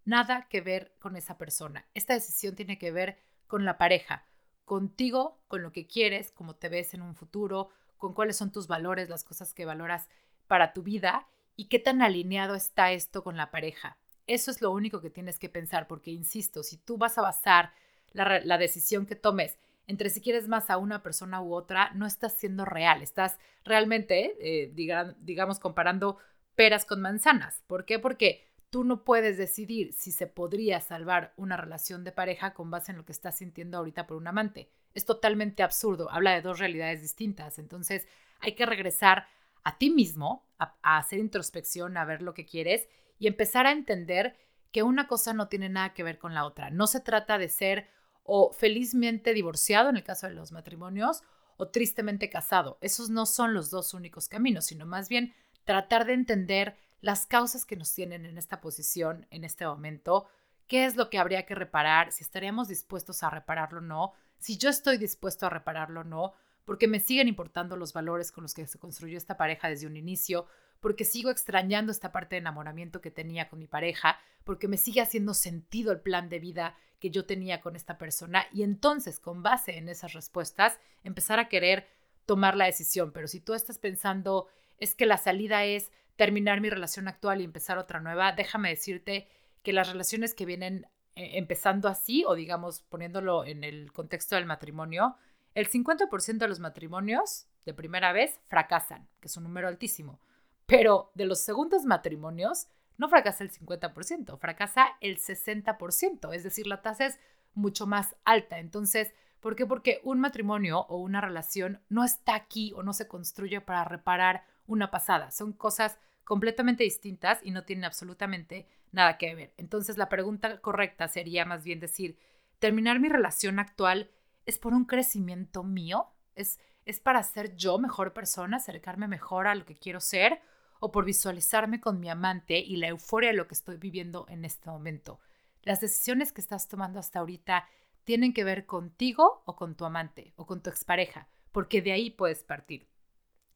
nada 0.03 0.49
que 0.49 0.59
ver 0.59 0.93
con 0.99 1.15
esa 1.15 1.37
persona. 1.37 1.87
Esta 1.93 2.15
decisión 2.15 2.53
tiene 2.53 2.77
que 2.77 2.91
ver 2.91 3.17
con 3.47 3.63
la 3.63 3.77
pareja, 3.77 4.25
contigo, 4.65 5.39
con 5.47 5.61
lo 5.61 5.71
que 5.71 5.87
quieres, 5.87 6.33
cómo 6.33 6.57
te 6.57 6.67
ves 6.67 6.93
en 6.93 7.01
un 7.01 7.15
futuro, 7.15 7.69
con 7.97 8.13
cuáles 8.13 8.35
son 8.35 8.51
tus 8.51 8.67
valores, 8.67 9.07
las 9.07 9.23
cosas 9.23 9.53
que 9.53 9.63
valoras 9.63 10.09
para 10.47 10.73
tu 10.73 10.83
vida 10.83 11.29
y 11.55 11.69
qué 11.69 11.79
tan 11.79 12.01
alineado 12.01 12.55
está 12.55 12.91
esto 12.91 13.23
con 13.23 13.37
la 13.37 13.51
pareja. 13.51 13.95
Eso 14.27 14.51
es 14.51 14.61
lo 14.61 14.69
único 14.69 14.99
que 14.99 15.09
tienes 15.09 15.39
que 15.39 15.47
pensar, 15.47 15.87
porque, 15.87 16.11
insisto, 16.11 16.61
si 16.61 16.75
tú 16.75 16.97
vas 16.97 17.17
a 17.17 17.21
basar 17.21 17.71
la, 18.11 18.57
decisión 18.57 19.05
que 19.05 19.15
tomes 19.15 19.59
entre 19.89 20.11
si 20.11 20.21
quieres 20.21 20.47
más 20.47 20.69
a 20.69 20.77
una 20.77 21.01
persona 21.01 21.41
u 21.41 21.55
otra, 21.55 21.89
no 21.95 22.05
estás 22.05 22.33
siendo 22.33 22.63
real, 22.63 23.01
estás 23.01 23.39
realmente, 23.65 24.35
eh, 24.39 24.71
digamos, 25.19 25.59
comparando 25.59 26.19
peras 26.53 26.85
con 26.85 27.01
manzanas. 27.01 27.63
¿Por 27.65 27.85
qué? 27.85 27.97
Porque 27.97 28.45
tú 28.69 28.83
no 28.83 29.03
puedes 29.03 29.39
decidir 29.39 29.93
si 29.93 30.11
se 30.11 30.27
podría 30.27 30.79
salvar 30.79 31.33
una 31.37 31.57
relación 31.57 32.03
de 32.03 32.11
pareja 32.11 32.53
con 32.53 32.69
base 32.69 32.91
en 32.91 32.99
lo 32.99 33.05
que 33.05 33.13
estás 33.13 33.37
sintiendo 33.37 33.79
ahorita 33.79 34.05
por 34.05 34.17
un 34.17 34.27
amante. 34.27 34.69
Es 34.93 35.05
totalmente 35.05 35.63
absurdo, 35.63 36.11
habla 36.11 36.33
de 36.33 36.43
dos 36.43 36.59
realidades 36.59 37.01
distintas. 37.01 37.57
Entonces, 37.57 38.07
hay 38.41 38.53
que 38.53 38.67
regresar 38.67 39.25
a 39.63 39.79
ti 39.79 39.89
mismo, 39.89 40.45
a, 40.59 40.97
hacer 40.99 41.17
introspección, 41.17 41.97
a 41.97 42.05
ver 42.05 42.21
lo 42.21 42.35
que 42.35 42.45
quieres 42.45 42.87
y 43.17 43.25
empezar 43.25 43.65
a 43.65 43.71
entender 43.71 44.37
que 44.71 44.83
una 44.83 45.07
cosa 45.07 45.33
no 45.33 45.47
tiene 45.47 45.67
nada 45.67 45.95
que 45.95 46.03
ver 46.03 46.19
con 46.19 46.35
la 46.35 46.45
otra. 46.45 46.69
No 46.69 46.85
se 46.85 46.99
trata 46.99 47.39
de 47.39 47.49
ser 47.49 47.89
o 48.31 48.53
felizmente 48.53 49.33
divorciado 49.33 49.89
en 49.89 49.97
el 49.97 50.03
caso 50.03 50.27
de 50.27 50.35
los 50.35 50.51
matrimonios 50.51 51.23
o 51.57 51.69
tristemente 51.69 52.29
casado. 52.29 52.77
Esos 52.79 53.09
no 53.09 53.25
son 53.25 53.55
los 53.55 53.71
dos 53.71 53.95
únicos 53.95 54.29
caminos, 54.29 54.65
sino 54.65 54.85
más 54.85 55.09
bien 55.09 55.33
tratar 55.65 56.05
de 56.05 56.13
entender 56.13 56.77
las 57.01 57.25
causas 57.25 57.65
que 57.65 57.75
nos 57.75 57.91
tienen 57.91 58.27
en 58.27 58.37
esta 58.37 58.61
posición, 58.61 59.25
en 59.31 59.43
este 59.43 59.65
momento, 59.65 60.27
qué 60.67 60.85
es 60.85 60.95
lo 60.95 61.09
que 61.09 61.17
habría 61.17 61.47
que 61.47 61.55
reparar, 61.55 62.11
si 62.11 62.23
estaríamos 62.23 62.67
dispuestos 62.67 63.23
a 63.23 63.31
repararlo 63.31 63.79
o 63.79 63.81
no, 63.81 64.13
si 64.37 64.59
yo 64.59 64.69
estoy 64.69 64.99
dispuesto 64.99 65.47
a 65.47 65.49
repararlo 65.49 66.01
o 66.01 66.03
no, 66.03 66.33
porque 66.65 66.87
me 66.87 66.99
siguen 66.99 67.27
importando 67.27 67.77
los 67.77 67.93
valores 67.93 68.31
con 68.31 68.43
los 68.43 68.53
que 68.53 68.67
se 68.67 68.77
construyó 68.77 69.17
esta 69.17 69.37
pareja 69.37 69.69
desde 69.69 69.87
un 69.87 69.97
inicio, 69.97 70.45
porque 70.79 71.03
sigo 71.03 71.31
extrañando 71.31 71.91
esta 71.91 72.11
parte 72.11 72.35
de 72.35 72.41
enamoramiento 72.41 73.01
que 73.01 73.09
tenía 73.09 73.49
con 73.49 73.57
mi 73.57 73.65
pareja, 73.65 74.19
porque 74.43 74.67
me 74.67 74.77
sigue 74.77 75.01
haciendo 75.01 75.33
sentido 75.33 75.91
el 75.91 76.01
plan 76.01 76.29
de 76.29 76.37
vida 76.37 76.77
que 76.99 77.09
yo 77.09 77.25
tenía 77.25 77.61
con 77.61 77.75
esta 77.75 77.97
persona 77.97 78.45
y 78.51 78.63
entonces 78.63 79.19
con 79.19 79.43
base 79.43 79.77
en 79.77 79.89
esas 79.89 80.13
respuestas 80.13 80.79
empezar 81.03 81.39
a 81.39 81.49
querer 81.49 81.87
tomar 82.25 82.55
la 82.55 82.65
decisión. 82.65 83.11
Pero 83.11 83.27
si 83.27 83.39
tú 83.39 83.53
estás 83.53 83.77
pensando 83.77 84.47
es 84.77 84.95
que 84.95 85.05
la 85.05 85.17
salida 85.17 85.65
es 85.65 85.91
terminar 86.15 86.61
mi 86.61 86.69
relación 86.69 87.07
actual 87.07 87.41
y 87.41 87.45
empezar 87.45 87.77
otra 87.77 87.99
nueva, 88.01 88.33
déjame 88.33 88.69
decirte 88.69 89.27
que 89.63 89.73
las 89.73 89.89
relaciones 89.89 90.33
que 90.33 90.45
vienen 90.45 90.87
eh, 91.15 91.31
empezando 91.37 91.87
así 91.87 92.23
o 92.25 92.35
digamos 92.35 92.81
poniéndolo 92.81 93.45
en 93.45 93.63
el 93.63 93.91
contexto 93.91 94.35
del 94.35 94.45
matrimonio, 94.45 95.15
el 95.53 95.69
50% 95.69 96.37
de 96.37 96.47
los 96.47 96.59
matrimonios 96.59 97.47
de 97.65 97.73
primera 97.73 98.11
vez 98.13 98.39
fracasan, 98.47 99.07
que 99.19 99.27
es 99.27 99.37
un 99.37 99.43
número 99.43 99.67
altísimo. 99.67 100.19
Pero 100.65 101.11
de 101.15 101.25
los 101.25 101.39
segundos 101.39 101.85
matrimonios, 101.85 102.67
no 102.99 103.07
fracasa 103.07 103.45
el 103.45 103.49
50%, 103.49 104.37
fracasa 104.37 104.97
el 104.99 105.17
60%, 105.17 106.35
es 106.35 106.43
decir, 106.43 106.67
la 106.67 106.81
tasa 106.81 107.05
es 107.05 107.17
mucho 107.53 107.87
más 107.87 108.15
alta. 108.25 108.59
Entonces, 108.59 109.13
¿por 109.39 109.55
qué? 109.55 109.65
Porque 109.65 110.01
un 110.03 110.19
matrimonio 110.19 110.81
o 110.81 110.97
una 110.97 111.21
relación 111.21 111.81
no 111.87 112.03
está 112.03 112.35
aquí 112.35 112.73
o 112.75 112.83
no 112.83 112.91
se 112.91 113.07
construye 113.07 113.61
para 113.61 113.85
reparar 113.85 114.43
una 114.67 114.91
pasada. 114.91 115.31
Son 115.31 115.53
cosas 115.53 115.97
completamente 116.25 116.83
distintas 116.83 117.39
y 117.41 117.51
no 117.51 117.63
tienen 117.63 117.85
absolutamente 117.85 118.67
nada 118.91 119.17
que 119.17 119.33
ver. 119.33 119.53
Entonces, 119.55 119.97
la 119.97 120.09
pregunta 120.09 120.59
correcta 120.59 121.07
sería 121.07 121.45
más 121.45 121.63
bien 121.63 121.79
decir, 121.79 122.19
¿terminar 122.59 122.99
mi 122.99 123.07
relación 123.07 123.59
actual 123.59 124.11
es 124.45 124.59
por 124.59 124.73
un 124.73 124.83
crecimiento 124.83 125.63
mío, 125.63 126.07
es, 126.35 126.59
es 126.85 126.99
para 126.99 127.23
ser 127.23 127.55
yo 127.55 127.79
mejor 127.79 128.11
persona, 128.11 128.57
acercarme 128.57 129.07
mejor 129.07 129.47
a 129.47 129.55
lo 129.55 129.65
que 129.65 129.77
quiero 129.77 130.01
ser, 130.01 130.41
o 130.79 130.91
por 130.91 131.05
visualizarme 131.05 131.79
con 131.79 131.99
mi 131.99 132.09
amante 132.09 132.59
y 132.59 132.77
la 132.77 132.87
euforia 132.87 133.31
de 133.31 133.37
lo 133.37 133.47
que 133.47 133.55
estoy 133.55 133.77
viviendo 133.77 134.25
en 134.29 134.45
este 134.45 134.69
momento. 134.69 135.19
Las 135.63 135.81
decisiones 135.81 136.31
que 136.31 136.41
estás 136.41 136.67
tomando 136.67 136.99
hasta 136.99 137.19
ahorita 137.19 137.67
tienen 138.03 138.33
que 138.33 138.43
ver 138.43 138.65
contigo 138.65 139.43
o 139.45 139.55
con 139.55 139.75
tu 139.75 139.85
amante 139.85 140.33
o 140.35 140.45
con 140.45 140.63
tu 140.63 140.69
expareja, 140.69 141.27
porque 141.51 141.81
de 141.81 141.91
ahí 141.91 142.09
puedes 142.09 142.43
partir. 142.43 142.87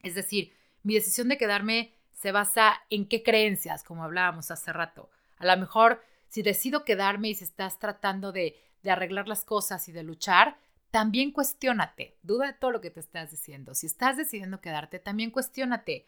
Es 0.02 0.16
decir, 0.16 0.54
mi 0.84 0.94
decisión 0.96 1.30
de 1.30 1.38
quedarme 1.38 1.96
se 2.12 2.32
basa 2.32 2.82
en 2.90 3.08
qué 3.08 3.24
creencias, 3.24 3.84
como 3.84 4.04
hablábamos 4.04 4.52
hace 4.52 4.72
rato. 4.72 5.10
A 5.38 5.46
lo 5.46 5.58
mejor, 5.58 6.02
si 6.28 6.42
decido 6.42 6.86
quedarme 6.86 7.30
y 7.30 7.36
si 7.36 7.44
estás 7.44 7.80
tratando 7.80 8.32
de, 8.32 8.60
arreglar 8.86 9.30
las 9.30 9.46
cosas 9.46 9.88
y 9.88 9.94
de 9.94 10.04
luchar, 10.04 10.58
también 10.92 11.32
cuestiónate, 11.32 12.18
duda 12.22 12.48
de 12.48 12.54
todo 12.54 12.72
lo 12.72 12.82
que 12.82 12.92
te 12.92 13.00
estás 13.00 13.32
diciendo. 13.32 13.74
Si 13.76 13.88
estás 13.88 14.18
decidiendo 14.18 14.60
quedarte, 14.60 15.00
también 15.00 15.32
cuestiónate. 15.32 16.06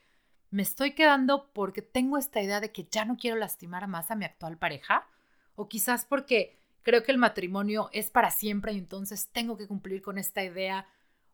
¿Me 0.51 0.61
estoy 0.61 0.91
quedando 0.91 1.51
porque 1.53 1.81
tengo 1.81 2.17
esta 2.17 2.41
idea 2.41 2.59
de 2.59 2.71
que 2.71 2.87
ya 2.89 3.05
no 3.05 3.17
quiero 3.17 3.37
lastimar 3.37 3.87
más 3.87 4.11
a 4.11 4.15
mi 4.15 4.25
actual 4.25 4.57
pareja? 4.57 5.07
¿O 5.55 5.67
quizás 5.67 6.05
porque 6.05 6.59
creo 6.83 7.03
que 7.03 7.11
el 7.11 7.17
matrimonio 7.17 7.89
es 7.91 8.09
para 8.09 8.31
siempre 8.31 8.73
y 8.73 8.77
entonces 8.77 9.29
tengo 9.31 9.57
que 9.57 9.67
cumplir 9.67 10.01
con 10.01 10.17
esta 10.17 10.43
idea? 10.43 10.87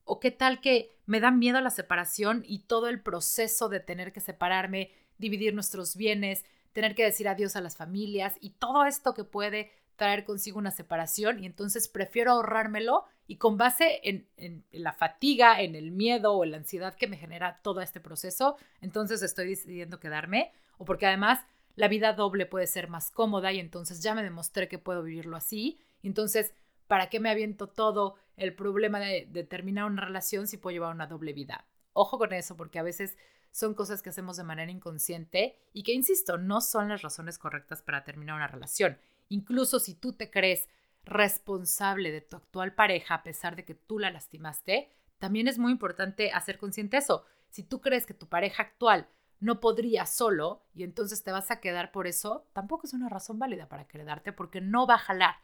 ¿O 0.03 0.19
qué 0.19 0.31
tal 0.31 0.61
que 0.61 0.97
me 1.05 1.19
da 1.19 1.31
miedo 1.31 1.61
la 1.61 1.69
separación 1.69 2.43
y 2.47 2.59
todo 2.59 2.87
el 2.87 3.01
proceso 3.01 3.69
de 3.69 3.79
tener 3.79 4.13
que 4.13 4.21
separarme, 4.21 4.91
dividir 5.17 5.53
nuestros 5.53 5.95
bienes, 5.95 6.45
tener 6.73 6.95
que 6.95 7.03
decir 7.03 7.27
adiós 7.27 7.55
a 7.55 7.61
las 7.61 7.77
familias 7.77 8.35
y 8.39 8.51
todo 8.51 8.85
esto 8.85 9.13
que 9.13 9.23
puede 9.23 9.71
traer 10.01 10.25
consigo 10.25 10.57
una 10.57 10.71
separación 10.71 11.43
y 11.43 11.45
entonces 11.45 11.87
prefiero 11.87 12.31
ahorrármelo 12.31 13.05
y 13.27 13.35
con 13.37 13.59
base 13.59 14.01
en, 14.01 14.65
la 14.71 14.93
fatiga, 14.93 15.61
en 15.61 15.75
el 15.75 15.91
miedo 15.91 16.33
o 16.33 16.43
la 16.43 16.57
ansiedad 16.57 16.95
que 16.95 17.05
me 17.05 17.17
genera 17.17 17.59
todo 17.61 17.81
este 17.81 17.99
proceso, 17.99 18.57
entonces 18.81 19.21
estoy 19.21 19.49
decidiendo 19.49 19.99
quedarme 19.99 20.53
o 20.79 20.85
porque 20.85 21.05
además 21.05 21.45
la 21.75 21.87
vida 21.87 22.13
doble 22.13 22.47
puede 22.47 22.65
ser 22.65 22.87
más 22.87 23.11
cómoda 23.11 23.51
y 23.51 23.59
entonces 23.59 24.01
ya 24.01 24.15
me 24.15 24.23
demostré 24.23 24.67
que 24.67 24.79
puedo 24.79 25.03
vivirlo 25.03 25.37
así. 25.37 25.79
Entonces, 26.01 26.55
¿para 26.87 27.11
qué 27.11 27.19
me 27.19 27.29
aviento 27.29 27.67
todo 27.67 28.15
el 28.37 28.55
problema 28.55 28.99
de, 28.99 29.27
de 29.29 29.43
terminar 29.43 29.85
una 29.85 30.03
relación 30.03 30.47
si 30.47 30.57
puedo 30.57 30.73
llevar 30.73 30.95
una 30.95 31.05
doble 31.05 31.33
vida? 31.33 31.67
Ojo 31.93 32.17
con 32.17 32.33
eso 32.33 32.57
porque 32.57 32.79
a 32.79 32.83
veces 32.83 33.19
son 33.51 33.75
cosas 33.75 34.01
que 34.01 34.09
hacemos 34.09 34.35
de 34.35 34.45
manera 34.45 34.71
inconsciente 34.71 35.59
y 35.73 35.83
que, 35.83 35.93
insisto, 35.93 36.39
no 36.39 36.59
son 36.59 36.89
las 36.89 37.03
razones 37.03 37.37
correctas 37.37 37.83
para 37.83 38.03
terminar 38.03 38.35
una 38.35 38.47
relación. 38.47 38.97
Incluso 39.31 39.79
si 39.79 39.95
tú 39.95 40.11
te 40.11 40.29
crees 40.29 40.67
responsable 41.05 42.11
de 42.11 42.19
tu 42.19 42.35
actual 42.35 42.75
pareja 42.75 43.15
a 43.15 43.23
pesar 43.23 43.55
de 43.55 43.63
que 43.63 43.75
tú 43.75 43.97
la 43.97 44.11
lastimaste, 44.11 44.91
también 45.19 45.47
es 45.47 45.57
muy 45.57 45.71
importante 45.71 46.33
hacer 46.33 46.57
consciente 46.57 46.97
eso. 46.97 47.23
Si 47.49 47.63
tú 47.63 47.79
crees 47.79 48.05
que 48.05 48.13
tu 48.13 48.27
pareja 48.27 48.63
actual 48.63 49.07
no 49.39 49.61
podría 49.61 50.05
solo 50.05 50.65
y 50.75 50.83
entonces 50.83 51.23
te 51.23 51.31
vas 51.31 51.49
a 51.49 51.61
quedar 51.61 51.93
por 51.93 52.07
eso, 52.07 52.45
tampoco 52.51 52.85
es 52.85 52.93
una 52.93 53.07
razón 53.07 53.39
válida 53.39 53.69
para 53.69 53.87
quedarte 53.87 54.33
porque 54.33 54.59
no 54.59 54.85
va 54.85 54.95
a 54.95 55.05
jalar. 55.05 55.35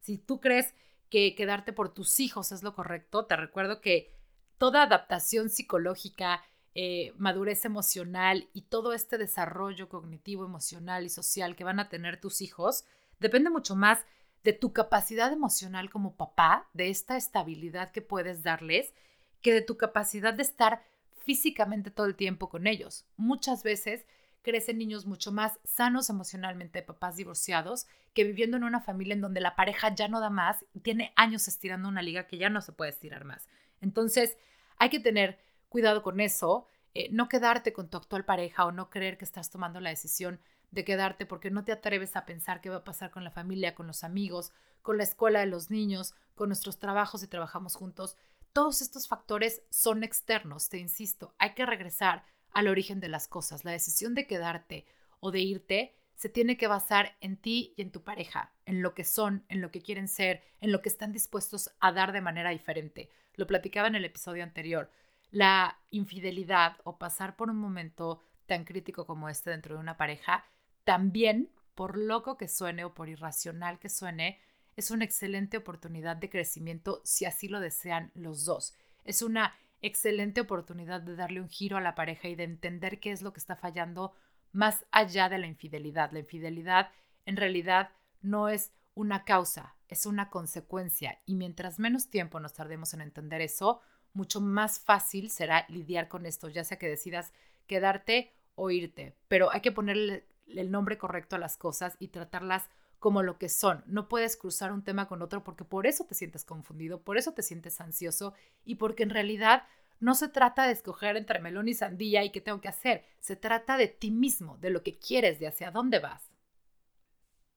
Si 0.00 0.18
tú 0.18 0.40
crees 0.40 0.74
que 1.08 1.36
quedarte 1.36 1.72
por 1.72 1.94
tus 1.94 2.18
hijos 2.18 2.50
es 2.50 2.64
lo 2.64 2.74
correcto, 2.74 3.26
te 3.26 3.36
recuerdo 3.36 3.80
que 3.80 4.12
toda 4.58 4.82
adaptación 4.82 5.50
psicológica, 5.50 6.42
eh, 6.74 7.12
madurez 7.16 7.64
emocional 7.64 8.48
y 8.52 8.62
todo 8.62 8.92
este 8.92 9.18
desarrollo 9.18 9.88
cognitivo, 9.88 10.44
emocional 10.44 11.06
y 11.06 11.10
social 11.10 11.54
que 11.54 11.62
van 11.62 11.78
a 11.78 11.88
tener 11.88 12.20
tus 12.20 12.42
hijos 12.42 12.84
Depende 13.18 13.50
mucho 13.50 13.76
más 13.76 14.04
de 14.44 14.52
tu 14.52 14.72
capacidad 14.72 15.32
emocional 15.32 15.90
como 15.90 16.14
papá, 16.16 16.68
de 16.72 16.88
esta 16.88 17.16
estabilidad 17.16 17.90
que 17.90 18.02
puedes 18.02 18.42
darles, 18.42 18.94
que 19.42 19.52
de 19.52 19.62
tu 19.62 19.76
capacidad 19.76 20.34
de 20.34 20.42
estar 20.42 20.84
físicamente 21.24 21.90
todo 21.90 22.06
el 22.06 22.14
tiempo 22.14 22.48
con 22.48 22.66
ellos. 22.66 23.04
Muchas 23.16 23.62
veces 23.64 24.06
crecen 24.42 24.78
niños 24.78 25.06
mucho 25.06 25.32
más 25.32 25.58
sanos 25.64 26.08
emocionalmente, 26.08 26.80
papás 26.80 27.16
divorciados, 27.16 27.88
que 28.14 28.22
viviendo 28.22 28.56
en 28.56 28.62
una 28.62 28.80
familia 28.80 29.14
en 29.14 29.20
donde 29.20 29.40
la 29.40 29.56
pareja 29.56 29.92
ya 29.92 30.06
no 30.06 30.20
da 30.20 30.30
más, 30.30 30.64
tiene 30.82 31.12
años 31.16 31.48
estirando 31.48 31.88
una 31.88 32.00
liga 32.00 32.28
que 32.28 32.38
ya 32.38 32.48
no 32.48 32.60
se 32.60 32.70
puede 32.70 32.92
estirar 32.92 33.24
más. 33.24 33.48
Entonces, 33.80 34.38
hay 34.78 34.88
que 34.88 35.00
tener 35.00 35.40
cuidado 35.68 36.04
con 36.04 36.20
eso, 36.20 36.68
eh, 36.94 37.08
no 37.10 37.28
quedarte 37.28 37.72
con 37.72 37.90
tu 37.90 37.96
actual 37.96 38.24
pareja 38.24 38.64
o 38.64 38.72
no 38.72 38.88
creer 38.88 39.18
que 39.18 39.24
estás 39.24 39.50
tomando 39.50 39.80
la 39.80 39.90
decisión 39.90 40.40
de 40.70 40.84
quedarte 40.84 41.26
porque 41.26 41.50
no 41.50 41.64
te 41.64 41.72
atreves 41.72 42.16
a 42.16 42.26
pensar 42.26 42.60
qué 42.60 42.70
va 42.70 42.76
a 42.76 42.84
pasar 42.84 43.10
con 43.10 43.24
la 43.24 43.30
familia, 43.30 43.74
con 43.74 43.86
los 43.86 44.04
amigos, 44.04 44.52
con 44.82 44.98
la 44.98 45.04
escuela 45.04 45.40
de 45.40 45.46
los 45.46 45.70
niños, 45.70 46.14
con 46.34 46.48
nuestros 46.48 46.78
trabajos 46.78 47.22
y 47.22 47.28
trabajamos 47.28 47.74
juntos. 47.74 48.16
Todos 48.52 48.82
estos 48.82 49.08
factores 49.08 49.62
son 49.70 50.04
externos, 50.04 50.68
te 50.68 50.78
insisto, 50.78 51.34
hay 51.38 51.54
que 51.54 51.66
regresar 51.66 52.24
al 52.52 52.68
origen 52.68 53.00
de 53.00 53.08
las 53.08 53.28
cosas. 53.28 53.64
La 53.64 53.72
decisión 53.72 54.14
de 54.14 54.26
quedarte 54.26 54.86
o 55.20 55.30
de 55.30 55.40
irte 55.40 55.96
se 56.14 56.30
tiene 56.30 56.56
que 56.56 56.66
basar 56.66 57.16
en 57.20 57.36
ti 57.36 57.74
y 57.76 57.82
en 57.82 57.92
tu 57.92 58.02
pareja, 58.02 58.54
en 58.64 58.80
lo 58.80 58.94
que 58.94 59.04
son, 59.04 59.44
en 59.48 59.60
lo 59.60 59.70
que 59.70 59.82
quieren 59.82 60.08
ser, 60.08 60.42
en 60.60 60.72
lo 60.72 60.80
que 60.80 60.88
están 60.88 61.12
dispuestos 61.12 61.70
a 61.80 61.92
dar 61.92 62.12
de 62.12 62.22
manera 62.22 62.50
diferente. 62.50 63.10
Lo 63.34 63.46
platicaba 63.46 63.88
en 63.88 63.96
el 63.96 64.04
episodio 64.06 64.42
anterior. 64.42 64.90
La 65.30 65.78
infidelidad 65.90 66.78
o 66.84 66.96
pasar 66.96 67.36
por 67.36 67.50
un 67.50 67.58
momento 67.58 68.22
tan 68.46 68.64
crítico 68.64 69.04
como 69.04 69.28
este 69.28 69.50
dentro 69.50 69.74
de 69.74 69.80
una 69.80 69.98
pareja 69.98 70.44
también, 70.86 71.50
por 71.74 71.98
loco 71.98 72.36
que 72.36 72.46
suene 72.46 72.84
o 72.84 72.94
por 72.94 73.08
irracional 73.08 73.80
que 73.80 73.88
suene, 73.88 74.38
es 74.76 74.92
una 74.92 75.04
excelente 75.04 75.56
oportunidad 75.56 76.16
de 76.16 76.30
crecimiento 76.30 77.00
si 77.02 77.24
así 77.24 77.48
lo 77.48 77.58
desean 77.58 78.12
los 78.14 78.44
dos. 78.44 78.72
Es 79.04 79.20
una 79.20 79.52
excelente 79.82 80.40
oportunidad 80.40 81.00
de 81.00 81.16
darle 81.16 81.40
un 81.40 81.48
giro 81.48 81.76
a 81.76 81.80
la 81.80 81.96
pareja 81.96 82.28
y 82.28 82.36
de 82.36 82.44
entender 82.44 83.00
qué 83.00 83.10
es 83.10 83.20
lo 83.20 83.32
que 83.32 83.40
está 83.40 83.56
fallando 83.56 84.14
más 84.52 84.86
allá 84.92 85.28
de 85.28 85.38
la 85.38 85.48
infidelidad. 85.48 86.12
La 86.12 86.20
infidelidad 86.20 86.92
en 87.24 87.36
realidad 87.36 87.90
no 88.22 88.48
es 88.48 88.72
una 88.94 89.24
causa, 89.24 89.74
es 89.88 90.06
una 90.06 90.30
consecuencia 90.30 91.20
y 91.26 91.34
mientras 91.34 91.80
menos 91.80 92.10
tiempo 92.10 92.38
nos 92.38 92.54
tardemos 92.54 92.94
en 92.94 93.00
entender 93.00 93.40
eso, 93.40 93.80
mucho 94.12 94.40
más 94.40 94.78
fácil 94.78 95.30
será 95.30 95.66
lidiar 95.68 96.06
con 96.06 96.26
esto, 96.26 96.48
ya 96.48 96.62
sea 96.62 96.78
que 96.78 96.88
decidas 96.88 97.32
quedarte 97.66 98.32
o 98.54 98.70
irte. 98.70 99.16
Pero 99.26 99.50
hay 99.52 99.62
que 99.62 99.72
ponerle 99.72 100.28
el 100.46 100.70
nombre 100.70 100.98
correcto 100.98 101.36
a 101.36 101.40
las 101.40 101.56
cosas 101.56 101.96
y 101.98 102.08
tratarlas 102.08 102.68
como 102.98 103.22
lo 103.22 103.38
que 103.38 103.48
son. 103.48 103.84
No 103.86 104.08
puedes 104.08 104.36
cruzar 104.36 104.72
un 104.72 104.82
tema 104.82 105.06
con 105.06 105.22
otro 105.22 105.44
porque 105.44 105.64
por 105.64 105.86
eso 105.86 106.04
te 106.04 106.14
sientes 106.14 106.44
confundido, 106.44 107.02
por 107.02 107.18
eso 107.18 107.32
te 107.32 107.42
sientes 107.42 107.80
ansioso 107.80 108.34
y 108.64 108.76
porque 108.76 109.02
en 109.02 109.10
realidad 109.10 109.64
no 110.00 110.14
se 110.14 110.28
trata 110.28 110.66
de 110.66 110.72
escoger 110.72 111.16
entre 111.16 111.40
melón 111.40 111.68
y 111.68 111.74
sandía 111.74 112.24
y 112.24 112.30
qué 112.30 112.40
tengo 112.40 112.60
que 112.60 112.68
hacer. 112.68 113.04
Se 113.18 113.36
trata 113.36 113.76
de 113.76 113.88
ti 113.88 114.10
mismo, 114.10 114.58
de 114.58 114.70
lo 114.70 114.82
que 114.82 114.98
quieres, 114.98 115.38
de 115.38 115.46
hacia 115.46 115.70
dónde 115.70 115.98
vas. 115.98 116.30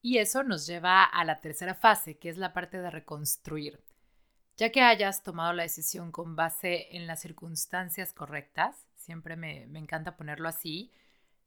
Y 0.02 0.20
eso 0.20 0.44
nos 0.44 0.66
lleva 0.66 1.04
a 1.04 1.26
la 1.26 1.42
tercera 1.42 1.76
fase, 1.76 2.18
que 2.18 2.30
es 2.30 2.38
la 2.38 2.54
parte 2.54 2.82
de 2.82 2.90
reconstruir. 2.90 3.84
Ya 4.56 4.72
que 4.72 4.82
hayas 4.82 5.24
tomado 5.24 5.52
la 5.54 5.64
decisión 5.64 6.12
con 6.12 6.36
base 6.36 6.96
en 6.96 7.08
las 7.08 7.22
circunstancias 7.22 8.14
correctas, 8.14 8.88
siempre 8.96 9.36
me, 9.36 9.68
me 9.68 9.80
encanta 9.80 10.16
ponerlo 10.16 10.48
así, 10.48 10.92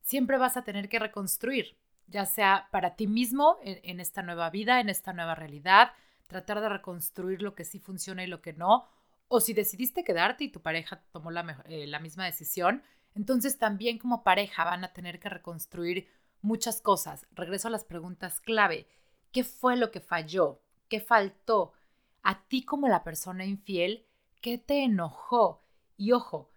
siempre 0.02 0.38
vas 0.38 0.56
a 0.56 0.64
tener 0.64 0.88
que 0.88 0.98
reconstruir, 0.98 1.76
ya 2.06 2.26
sea 2.26 2.68
para 2.70 2.96
ti 2.96 3.06
mismo 3.06 3.56
en, 3.62 4.00
esta 4.00 4.22
nueva 4.22 4.50
vida, 4.50 4.80
en 4.80 4.88
esta 4.88 5.12
nueva 5.12 5.34
realidad, 5.34 5.92
tratar 6.26 6.60
de 6.60 6.68
reconstruir 6.68 7.42
lo 7.42 7.54
que 7.54 7.64
sí 7.64 7.78
funciona 7.78 8.24
y 8.24 8.26
lo 8.26 8.42
que 8.42 8.52
no, 8.52 8.86
o 9.28 9.40
si 9.40 9.54
decidiste 9.54 10.04
quedarte 10.04 10.44
y 10.44 10.48
tu 10.52 10.60
pareja 10.60 11.02
tomó 11.12 11.30
la, 11.30 11.62
eh, 11.66 11.86
la 11.86 12.00
misma 12.00 12.24
decisión, 12.24 12.82
entonces 13.14 13.58
también 13.58 13.98
como 13.98 14.22
pareja 14.22 14.64
van 14.64 14.84
a 14.84 14.92
tener 14.92 15.20
que 15.20 15.28
reconstruir 15.28 16.08
muchas 16.42 16.80
cosas. 16.80 17.26
Regreso 17.32 17.68
a 17.68 17.70
las 17.70 17.84
preguntas 17.84 18.40
clave. 18.40 18.86
¿Qué 19.30 19.44
fue 19.44 19.76
lo 19.76 19.90
que 19.90 20.00
falló? 20.00 20.60
¿Qué 20.88 21.00
faltó? 21.00 21.72
A 22.22 22.42
ti 22.44 22.64
como 22.64 22.88
la 22.88 23.04
persona 23.04 23.44
infiel, 23.44 24.06
¿qué 24.40 24.58
te 24.58 24.84
enojó? 24.84 25.62
Y 25.96 26.12
ojo, 26.12 26.50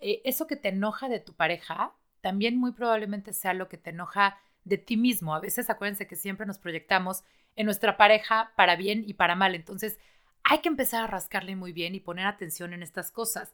eh, 0.00 0.22
eso 0.24 0.46
que 0.46 0.56
te 0.56 0.68
enoja 0.68 1.08
de 1.08 1.20
tu 1.20 1.34
pareja 1.34 1.95
también 2.26 2.58
muy 2.58 2.72
probablemente 2.72 3.32
sea 3.32 3.54
lo 3.54 3.68
que 3.68 3.78
te 3.78 3.90
enoja 3.90 4.36
de 4.64 4.78
ti 4.78 4.96
mismo. 4.96 5.32
A 5.32 5.38
veces 5.38 5.70
acuérdense 5.70 6.08
que 6.08 6.16
siempre 6.16 6.44
nos 6.44 6.58
proyectamos 6.58 7.22
en 7.54 7.66
nuestra 7.66 7.96
pareja 7.96 8.52
para 8.56 8.74
bien 8.74 9.04
y 9.06 9.14
para 9.14 9.36
mal. 9.36 9.54
Entonces 9.54 10.00
hay 10.42 10.58
que 10.58 10.68
empezar 10.68 11.04
a 11.04 11.06
rascarle 11.06 11.54
muy 11.54 11.72
bien 11.72 11.94
y 11.94 12.00
poner 12.00 12.26
atención 12.26 12.72
en 12.72 12.82
estas 12.82 13.12
cosas. 13.12 13.52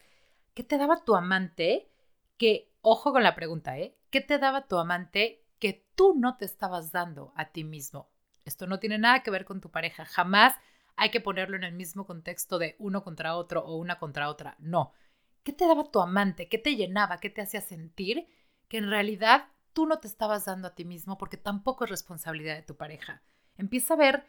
¿Qué 0.55 0.65
te 0.65 0.79
daba 0.79 1.05
tu 1.05 1.15
amante? 1.15 1.91
Que, 2.39 2.73
ojo 2.81 3.13
con 3.13 3.23
la 3.23 3.35
pregunta, 3.35 3.77
¿eh? 3.77 3.95
¿Qué 4.09 4.23
te 4.23 4.39
daba 4.39 4.67
tu 4.67 4.79
amante 4.79 5.45
que 5.59 5.85
tú 5.95 6.15
no 6.17 6.39
te 6.39 6.47
estabas 6.47 6.93
dando 6.93 7.35
a 7.37 7.51
ti 7.51 7.65
mismo? 7.65 8.09
Esto 8.47 8.67
no 8.67 8.81
tiene 8.81 8.97
nada 8.97 9.23
que 9.23 9.31
ver 9.31 9.45
con 9.45 9.61
tu 9.61 9.71
pareja. 9.71 10.07
Jamás 10.07 10.55
hay 10.97 11.11
que 11.11 11.21
ponerlo 11.21 11.57
en 11.57 11.65
el 11.65 11.75
mismo 11.75 12.07
contexto 12.07 12.59
de 12.59 12.75
uno 12.79 13.05
contra 13.05 13.37
otro 13.37 13.67
o 13.67 13.77
una 13.77 13.99
contra 13.99 14.31
otra. 14.31 14.57
No. 14.61 14.95
¿Qué 15.43 15.53
te 15.53 15.67
daba 15.67 15.91
tu 15.91 16.01
amante? 16.01 16.49
¿Qué 16.49 16.57
te 16.57 16.75
llenaba? 16.75 17.19
¿Qué 17.19 17.29
te 17.29 17.43
hacía 17.43 17.61
sentir? 17.61 18.27
Que 18.73 18.79
en 18.79 18.89
realidad 18.89 19.49
tú 19.75 19.85
no 19.85 19.99
te 19.99 20.09
estabas 20.09 20.47
dando 20.47 20.69
a 20.69 20.75
ti 20.75 20.87
mismo 20.87 21.19
porque 21.19 21.37
tampoco 21.37 21.85
es 21.85 21.91
responsabilidad 21.91 22.57
de 22.57 22.63
tu 22.63 22.79
pareja. 22.79 23.21
Empieza 23.59 23.93
a 23.93 23.99
ver 23.99 24.25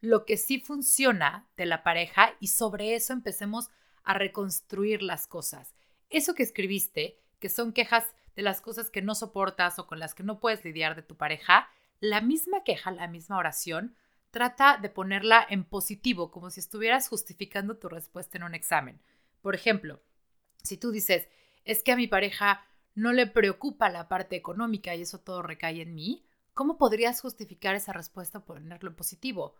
lo 0.00 0.24
que 0.24 0.36
sí 0.36 0.60
funciona 0.60 1.48
de 1.56 1.66
la 1.66 1.82
pareja 1.82 2.36
y 2.38 2.46
sobre 2.46 2.94
eso 2.94 3.12
empecemos 3.12 3.70
a 4.04 4.14
reconstruir 4.14 5.02
las 5.02 5.26
cosas. 5.26 5.74
Eso 6.10 6.36
que 6.36 6.44
escribiste, 6.44 7.18
que 7.40 7.48
son 7.48 7.72
quejas 7.72 8.04
de 8.36 8.42
las 8.42 8.60
cosas 8.60 8.88
que 8.88 9.02
no 9.02 9.16
soportas 9.16 9.80
o 9.80 9.88
con 9.88 9.98
las 9.98 10.14
que 10.14 10.22
no 10.22 10.38
puedes 10.38 10.64
lidiar 10.64 10.94
de 10.94 11.02
tu 11.02 11.16
pareja, 11.16 11.68
la 11.98 12.20
misma 12.20 12.62
queja, 12.62 12.92
la 12.92 13.08
misma 13.08 13.36
oración, 13.36 13.96
trata 14.30 14.76
de 14.76 14.90
ponerla 14.90 15.44
en 15.50 15.64
positivo, 15.64 16.30
como 16.30 16.50
si 16.50 16.60
estuvieras 16.60 17.08
justificando 17.08 17.78
tu 17.78 17.88
respuesta 17.88 18.38
en 18.38 18.44
un 18.44 18.54
examen. 18.54 19.02
Por 19.40 19.56
ejemplo, 19.56 20.00
si 20.62 20.76
tú 20.76 20.92
dices, 20.92 21.28
es 21.64 21.82
que 21.82 21.90
a 21.90 21.96
mi 21.96 22.06
pareja 22.06 22.64
no 22.94 23.12
le 23.12 23.26
preocupa 23.26 23.88
la 23.88 24.08
parte 24.08 24.36
económica 24.36 24.94
y 24.94 25.02
eso 25.02 25.20
todo 25.20 25.42
recae 25.42 25.82
en 25.82 25.94
mí, 25.94 26.24
¿cómo 26.54 26.78
podrías 26.78 27.20
justificar 27.20 27.74
esa 27.74 27.92
respuesta 27.92 28.44
por 28.44 28.58
ponerlo 28.58 28.90
en 28.90 28.96
positivo? 28.96 29.54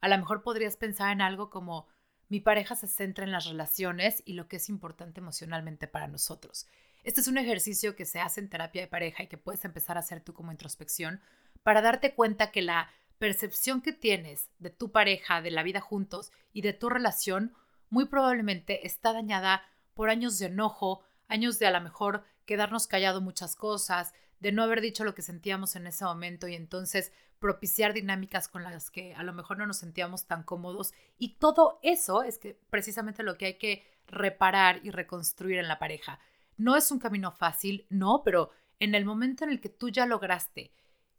A 0.00 0.08
lo 0.08 0.16
mejor 0.18 0.42
podrías 0.42 0.76
pensar 0.76 1.12
en 1.12 1.20
algo 1.20 1.50
como, 1.50 1.88
mi 2.28 2.40
pareja 2.40 2.76
se 2.76 2.86
centra 2.86 3.24
en 3.24 3.32
las 3.32 3.46
relaciones 3.46 4.22
y 4.26 4.34
lo 4.34 4.48
que 4.48 4.56
es 4.56 4.68
importante 4.68 5.20
emocionalmente 5.20 5.86
para 5.88 6.08
nosotros. 6.08 6.66
Este 7.04 7.20
es 7.20 7.28
un 7.28 7.38
ejercicio 7.38 7.96
que 7.96 8.04
se 8.04 8.20
hace 8.20 8.40
en 8.40 8.50
terapia 8.50 8.82
de 8.82 8.88
pareja 8.88 9.22
y 9.22 9.28
que 9.28 9.38
puedes 9.38 9.64
empezar 9.64 9.96
a 9.96 10.00
hacer 10.00 10.20
tú 10.20 10.34
como 10.34 10.52
introspección 10.52 11.20
para 11.62 11.80
darte 11.80 12.14
cuenta 12.14 12.50
que 12.50 12.60
la 12.60 12.90
percepción 13.18 13.80
que 13.80 13.92
tienes 13.92 14.50
de 14.58 14.70
tu 14.70 14.92
pareja, 14.92 15.40
de 15.40 15.50
la 15.50 15.62
vida 15.62 15.80
juntos 15.80 16.30
y 16.52 16.60
de 16.62 16.72
tu 16.72 16.88
relación 16.88 17.54
muy 17.90 18.06
probablemente 18.06 18.86
está 18.86 19.12
dañada 19.12 19.62
por 19.94 20.10
años 20.10 20.38
de 20.38 20.46
enojo, 20.46 21.02
años 21.28 21.58
de 21.58 21.66
a 21.66 21.70
lo 21.70 21.80
mejor 21.80 22.24
quedarnos 22.48 22.86
callado 22.86 23.20
muchas 23.20 23.54
cosas, 23.56 24.14
de 24.40 24.52
no 24.52 24.62
haber 24.62 24.80
dicho 24.80 25.04
lo 25.04 25.14
que 25.14 25.20
sentíamos 25.20 25.76
en 25.76 25.86
ese 25.86 26.06
momento 26.06 26.48
y 26.48 26.54
entonces 26.54 27.12
propiciar 27.38 27.92
dinámicas 27.92 28.48
con 28.48 28.64
las 28.64 28.90
que 28.90 29.14
a 29.14 29.22
lo 29.22 29.34
mejor 29.34 29.58
no 29.58 29.66
nos 29.66 29.76
sentíamos 29.76 30.26
tan 30.26 30.44
cómodos. 30.44 30.94
Y 31.18 31.34
todo 31.34 31.78
eso 31.82 32.22
es 32.22 32.38
que 32.38 32.58
precisamente 32.70 33.22
lo 33.22 33.36
que 33.36 33.44
hay 33.44 33.58
que 33.58 33.84
reparar 34.06 34.80
y 34.82 34.90
reconstruir 34.90 35.58
en 35.58 35.68
la 35.68 35.78
pareja. 35.78 36.20
No 36.56 36.74
es 36.74 36.90
un 36.90 36.98
camino 36.98 37.32
fácil, 37.32 37.86
no, 37.90 38.22
pero 38.24 38.50
en 38.80 38.94
el 38.94 39.04
momento 39.04 39.44
en 39.44 39.50
el 39.50 39.60
que 39.60 39.68
tú 39.68 39.90
ya 39.90 40.06
lograste 40.06 40.72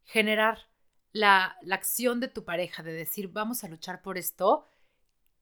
generar 0.03 0.67
la, 1.11 1.59
la 1.61 1.75
acción 1.75 2.19
de 2.19 2.27
tu 2.27 2.43
pareja, 2.43 2.81
de 2.81 2.91
decir, 2.91 3.27
vamos 3.27 3.63
a 3.63 3.67
luchar 3.67 4.01
por 4.01 4.17
esto, 4.17 4.67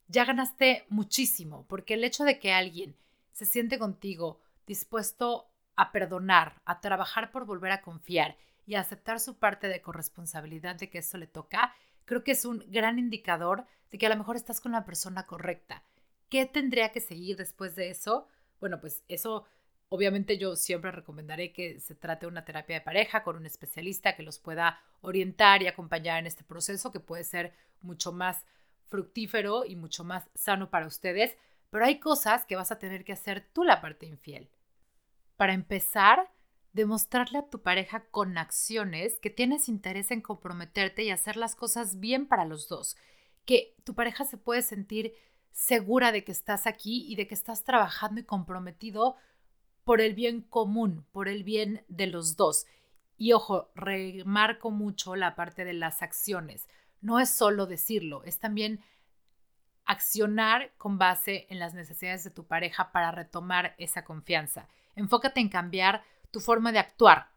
ya 0.07 0.25
ganaste 0.25 0.85
muchísimo, 0.89 1.65
porque 1.69 1.93
el 1.93 2.03
hecho 2.03 2.25
de 2.25 2.39
que 2.39 2.51
alguien 2.51 2.97
se 3.31 3.45
siente 3.45 3.79
contigo 3.79 4.41
dispuesto 4.65 5.49
a 5.77 5.91
perdonar, 5.91 6.55
a 6.65 6.81
trabajar 6.81 7.31
por 7.31 7.45
volver 7.45 7.71
a 7.71 7.81
confiar 7.81 8.35
y 8.65 8.75
a 8.75 8.81
aceptar 8.81 9.19
su 9.19 9.37
parte 9.37 9.69
de 9.69 9.81
corresponsabilidad 9.81 10.75
de 10.75 10.89
que 10.89 10.97
esto 10.97 11.17
le 11.17 11.27
toca, 11.27 11.73
creo 12.03 12.23
que 12.23 12.31
es 12.31 12.43
un 12.43 12.65
gran 12.67 12.99
indicador 12.99 13.65
de 13.89 13.97
que 13.97 14.07
a 14.07 14.09
lo 14.09 14.17
mejor 14.17 14.35
estás 14.35 14.59
con 14.59 14.73
la 14.73 14.83
persona 14.83 15.25
correcta. 15.25 15.83
¿Qué 16.29 16.45
tendría 16.45 16.91
que 16.91 16.99
seguir 16.99 17.37
después 17.37 17.75
de 17.75 17.89
eso? 17.89 18.27
Bueno, 18.59 18.81
pues 18.81 19.03
eso 19.07 19.45
obviamente 19.89 20.37
yo 20.37 20.55
siempre 20.55 20.91
recomendaré 20.91 21.53
que 21.53 21.79
se 21.79 21.95
trate 21.95 22.27
una 22.27 22.43
terapia 22.43 22.75
de 22.75 22.81
pareja 22.81 23.23
con 23.23 23.37
un 23.37 23.45
especialista 23.45 24.15
que 24.15 24.23
los 24.23 24.39
pueda 24.39 24.81
orientar 25.01 25.63
y 25.63 25.67
acompañar 25.67 26.19
en 26.19 26.27
este 26.27 26.43
proceso 26.43 26.91
que 26.91 26.99
puede 26.99 27.23
ser 27.23 27.53
mucho 27.81 28.11
más 28.11 28.43
fructífero 28.89 29.65
y 29.65 29.75
mucho 29.75 30.03
más 30.03 30.29
sano 30.33 30.69
para 30.69 30.87
ustedes, 30.87 31.37
pero 31.69 31.85
hay 31.85 31.99
cosas 31.99 32.45
que 32.45 32.55
vas 32.55 32.71
a 32.71 32.79
tener 32.79 33.03
que 33.05 33.13
hacer 33.13 33.45
tú 33.53 33.63
la 33.63 33.81
parte 33.81 34.05
infiel. 34.05 34.49
Para 35.37 35.53
empezar, 35.53 36.31
demostrarle 36.73 37.39
a 37.39 37.49
tu 37.49 37.61
pareja 37.61 38.05
con 38.11 38.37
acciones 38.37 39.19
que 39.19 39.29
tienes 39.29 39.69
interés 39.69 40.11
en 40.11 40.21
comprometerte 40.21 41.03
y 41.03 41.11
hacer 41.11 41.37
las 41.37 41.55
cosas 41.55 41.99
bien 41.99 42.27
para 42.27 42.45
los 42.45 42.67
dos, 42.67 42.97
que 43.45 43.75
tu 43.83 43.95
pareja 43.95 44.25
se 44.25 44.37
puede 44.37 44.61
sentir 44.61 45.13
segura 45.51 46.11
de 46.11 46.23
que 46.23 46.31
estás 46.31 46.67
aquí 46.67 47.05
y 47.07 47.15
de 47.15 47.27
que 47.27 47.33
estás 47.33 47.63
trabajando 47.63 48.21
y 48.21 48.25
comprometido 48.25 49.15
por 49.83 50.01
el 50.01 50.13
bien 50.13 50.41
común, 50.41 51.05
por 51.11 51.27
el 51.27 51.43
bien 51.43 51.83
de 51.87 52.07
los 52.07 52.35
dos. 52.35 52.65
Y 53.17 53.33
ojo, 53.33 53.71
remarco 53.73 54.69
mucho 54.69 55.15
la 55.15 55.35
parte 55.35 55.65
de 55.65 55.73
las 55.73 56.01
acciones. 56.01 56.67
No 57.01 57.19
es 57.19 57.29
solo 57.29 57.65
decirlo, 57.65 58.23
es 58.23 58.37
también 58.39 58.81
accionar 59.85 60.73
con 60.77 60.97
base 60.97 61.47
en 61.49 61.57
las 61.57 61.73
necesidades 61.73 62.23
de 62.23 62.31
tu 62.31 62.45
pareja 62.45 62.91
para 62.91 63.11
retomar 63.11 63.73
esa 63.77 64.03
confianza. 64.03 64.67
Enfócate 64.97 65.39
en 65.39 65.49
cambiar 65.49 66.03
tu 66.31 66.39
forma 66.39 66.71
de 66.71 66.79
actuar. 66.79 67.29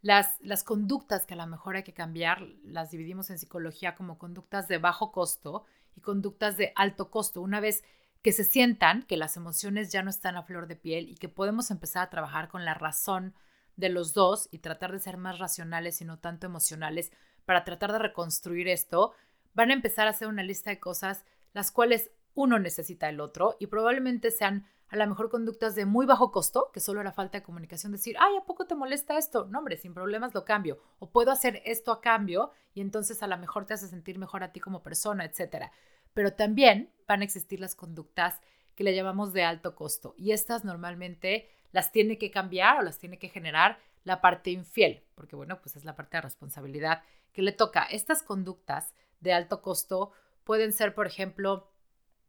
Las, 0.00 0.36
las 0.40 0.64
conductas 0.64 1.26
que 1.26 1.34
a 1.34 1.36
lo 1.36 1.46
mejor 1.46 1.76
hay 1.76 1.82
que 1.82 1.92
cambiar 1.92 2.42
las 2.62 2.90
dividimos 2.90 3.30
en 3.30 3.38
psicología 3.38 3.94
como 3.94 4.16
conductas 4.16 4.68
de 4.68 4.78
bajo 4.78 5.12
costo 5.12 5.64
y 5.96 6.00
conductas 6.00 6.56
de 6.56 6.72
alto 6.76 7.10
costo. 7.10 7.42
Una 7.42 7.60
vez 7.60 7.84
que 8.22 8.32
se 8.32 8.44
sientan 8.44 9.02
que 9.02 9.16
las 9.16 9.36
emociones 9.36 9.90
ya 9.90 10.02
no 10.02 10.10
están 10.10 10.36
a 10.36 10.44
flor 10.44 10.68
de 10.68 10.76
piel 10.76 11.08
y 11.08 11.16
que 11.16 11.28
podemos 11.28 11.70
empezar 11.70 12.04
a 12.04 12.10
trabajar 12.10 12.48
con 12.48 12.64
la 12.64 12.74
razón 12.74 13.34
de 13.76 13.88
los 13.88 14.14
dos 14.14 14.48
y 14.50 14.58
tratar 14.58 14.92
de 14.92 15.00
ser 15.00 15.16
más 15.16 15.38
racionales 15.38 16.00
y 16.00 16.04
no 16.04 16.18
tanto 16.18 16.46
emocionales 16.46 17.12
para 17.44 17.64
tratar 17.64 17.92
de 17.92 17.98
reconstruir 17.98 18.68
esto, 18.68 19.12
van 19.54 19.70
a 19.70 19.74
empezar 19.74 20.06
a 20.06 20.10
hacer 20.10 20.28
una 20.28 20.42
lista 20.42 20.70
de 20.70 20.80
cosas 20.80 21.24
las 21.52 21.72
cuales 21.72 22.10
uno 22.34 22.58
necesita 22.58 23.08
el 23.08 23.20
otro 23.20 23.56
y 23.58 23.66
probablemente 23.66 24.30
sean 24.30 24.66
a 24.88 24.96
lo 24.96 25.06
mejor 25.06 25.30
conductas 25.30 25.74
de 25.74 25.84
muy 25.84 26.06
bajo 26.06 26.32
costo, 26.32 26.70
que 26.72 26.80
solo 26.80 27.00
era 27.00 27.12
falta 27.12 27.38
de 27.38 27.44
comunicación, 27.44 27.92
decir, 27.92 28.16
ay, 28.18 28.36
¿a 28.36 28.44
poco 28.44 28.66
te 28.66 28.74
molesta 28.74 29.18
esto? 29.18 29.46
No, 29.50 29.58
hombre, 29.58 29.76
sin 29.76 29.94
problemas 29.94 30.34
lo 30.34 30.44
cambio. 30.44 30.80
O 30.98 31.10
puedo 31.10 31.30
hacer 31.30 31.62
esto 31.64 31.92
a 31.92 32.00
cambio 32.00 32.52
y 32.74 32.80
entonces 32.80 33.22
a 33.22 33.26
lo 33.26 33.36
mejor 33.36 33.66
te 33.66 33.74
hace 33.74 33.88
sentir 33.88 34.18
mejor 34.18 34.42
a 34.42 34.52
ti 34.52 34.60
como 34.60 34.82
persona, 34.82 35.24
etcétera. 35.24 35.72
Pero 36.14 36.32
también 36.32 36.90
van 37.06 37.20
a 37.20 37.24
existir 37.24 37.60
las 37.60 37.74
conductas 37.74 38.40
que 38.74 38.84
le 38.84 38.94
llamamos 38.94 39.32
de 39.32 39.44
alto 39.44 39.74
costo 39.74 40.14
y 40.16 40.32
estas 40.32 40.64
normalmente 40.64 41.48
las 41.72 41.92
tiene 41.92 42.16
que 42.16 42.30
cambiar 42.30 42.78
o 42.78 42.82
las 42.82 42.98
tiene 42.98 43.18
que 43.18 43.28
generar 43.28 43.78
la 44.04 44.20
parte 44.20 44.50
infiel, 44.50 45.02
porque 45.14 45.36
bueno, 45.36 45.60
pues 45.60 45.76
es 45.76 45.84
la 45.84 45.96
parte 45.96 46.16
de 46.16 46.22
responsabilidad 46.22 47.02
que 47.32 47.42
le 47.42 47.52
toca. 47.52 47.82
Estas 47.82 48.22
conductas 48.22 48.94
de 49.20 49.34
alto 49.34 49.60
costo 49.60 50.12
Pueden 50.48 50.72
ser, 50.72 50.94
por 50.94 51.06
ejemplo, 51.06 51.68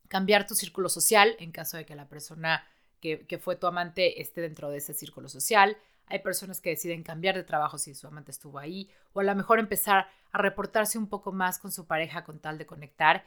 cambiar 0.10 0.46
tu 0.46 0.56
círculo 0.56 0.90
social 0.90 1.36
en 1.40 1.52
caso 1.52 1.78
de 1.78 1.86
que 1.86 1.96
la 1.96 2.10
persona 2.10 2.66
que, 3.00 3.40
fue 3.42 3.56
tu 3.56 3.68
amante 3.68 4.22
esté 4.22 4.42
dentro 4.42 4.70
de 4.70 4.80
ese 4.80 4.94
círculo 4.94 5.30
social. 5.30 5.78
Hay 6.08 6.20
personas 6.20 6.60
que 6.60 6.72
deciden 6.72 7.04
cambiar 7.04 7.36
de 7.36 7.44
trabajo 7.44 7.78
si 7.78 7.96
su 7.96 8.08
amante 8.08 8.32
estuvo 8.32 8.60
ahí, 8.60 8.90
o 9.14 9.22
a 9.22 9.24
lo 9.24 9.36
mejor 9.36 9.60
empezar 9.60 10.08
a 10.32 10.38
reportarse 10.40 10.98
un 10.98 11.08
poco 11.08 11.32
más 11.32 11.60
con 11.60 11.72
su 11.72 11.86
pareja 11.86 12.24
con 12.24 12.40
tal 12.40 12.58
de 12.58 12.66
conectar. 12.66 13.24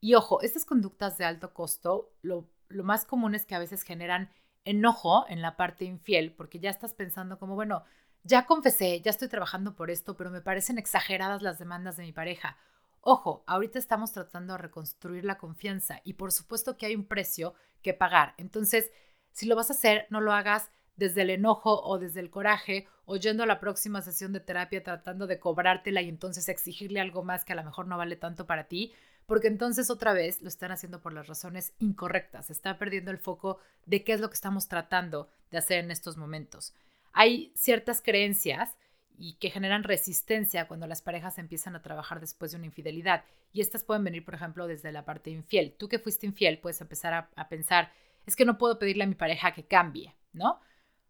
Y 0.00 0.14
ojo, 0.14 0.42
estas 0.42 0.66
conductas 0.66 1.16
de 1.16 1.24
alto 1.24 1.54
costo, 1.54 2.12
lo, 2.20 2.50
lo 2.68 2.84
más 2.84 3.06
común 3.06 3.34
es 3.34 3.46
que 3.46 3.54
a 3.54 3.60
veces 3.60 3.82
generan 3.82 4.30
enojo 4.64 5.24
en 5.28 5.40
la 5.40 5.56
parte 5.56 5.84
infiel, 5.84 6.32
porque 6.32 6.58
ya 6.58 6.70
estás 6.70 6.92
pensando 6.92 7.38
como, 7.38 7.54
bueno, 7.54 7.84
ya 8.24 8.46
confesé, 8.46 9.00
ya 9.00 9.10
estoy 9.10 9.28
trabajando 9.28 9.76
por 9.76 9.90
esto, 9.90 10.16
pero 10.16 10.30
me 10.30 10.40
parecen 10.40 10.78
exageradas 10.78 11.42
las 11.42 11.58
demandas 11.58 11.96
de 11.96 12.04
mi 12.04 12.12
pareja. 12.12 12.56
Ojo, 13.06 13.44
ahorita 13.46 13.78
estamos 13.78 14.12
tratando 14.12 14.54
de 14.54 14.58
reconstruir 14.58 15.26
la 15.26 15.36
confianza 15.36 16.00
y 16.04 16.14
por 16.14 16.32
supuesto 16.32 16.78
que 16.78 16.86
hay 16.86 16.96
un 16.96 17.04
precio 17.04 17.52
que 17.82 17.92
pagar. 17.92 18.32
Entonces, 18.38 18.90
si 19.30 19.44
lo 19.44 19.56
vas 19.56 19.68
a 19.68 19.74
hacer, 19.74 20.06
no 20.08 20.22
lo 20.22 20.32
hagas 20.32 20.70
desde 20.96 21.20
el 21.20 21.28
enojo 21.28 21.82
o 21.82 21.98
desde 21.98 22.20
el 22.20 22.30
coraje 22.30 22.88
o 23.04 23.16
la 23.18 23.60
próxima 23.60 24.00
sesión 24.00 24.32
de 24.32 24.40
terapia 24.40 24.82
tratando 24.82 25.26
de 25.26 25.38
cobrártela 25.38 26.00
y 26.00 26.08
entonces 26.08 26.48
exigirle 26.48 26.98
algo 26.98 27.22
más 27.22 27.44
que 27.44 27.52
a 27.52 27.56
lo 27.56 27.64
mejor 27.64 27.86
no 27.86 27.98
vale 27.98 28.16
tanto 28.16 28.46
para 28.46 28.68
ti, 28.68 28.94
porque 29.26 29.48
entonces 29.48 29.90
otra 29.90 30.14
vez 30.14 30.40
lo 30.40 30.48
están 30.48 30.72
haciendo 30.72 31.02
por 31.02 31.12
las 31.12 31.26
razones 31.26 31.74
incorrectas, 31.80 32.48
está 32.48 32.78
perdiendo 32.78 33.10
el 33.10 33.18
foco 33.18 33.58
de 33.84 34.02
qué 34.02 34.14
es 34.14 34.20
lo 34.20 34.30
que 34.30 34.34
estamos 34.34 34.66
tratando 34.66 35.28
de 35.50 35.58
hacer 35.58 35.84
en 35.84 35.90
estos 35.90 36.16
momentos. 36.16 36.72
Hay 37.12 37.52
ciertas 37.54 38.00
creencias 38.00 38.78
y 39.16 39.34
que 39.34 39.50
generan 39.50 39.84
resistencia 39.84 40.66
cuando 40.66 40.86
las 40.86 41.02
parejas 41.02 41.38
empiezan 41.38 41.76
a 41.76 41.82
trabajar 41.82 42.20
después 42.20 42.50
de 42.50 42.56
una 42.56 42.66
infidelidad. 42.66 43.24
Y 43.52 43.60
estas 43.60 43.84
pueden 43.84 44.04
venir, 44.04 44.24
por 44.24 44.34
ejemplo, 44.34 44.66
desde 44.66 44.92
la 44.92 45.04
parte 45.04 45.30
infiel. 45.30 45.74
Tú 45.78 45.88
que 45.88 45.98
fuiste 45.98 46.26
infiel 46.26 46.58
puedes 46.58 46.80
empezar 46.80 47.14
a, 47.14 47.30
a 47.36 47.48
pensar, 47.48 47.92
es 48.26 48.36
que 48.36 48.44
no 48.44 48.58
puedo 48.58 48.78
pedirle 48.78 49.04
a 49.04 49.08
mi 49.08 49.14
pareja 49.14 49.52
que 49.52 49.66
cambie, 49.66 50.14
¿no? 50.32 50.60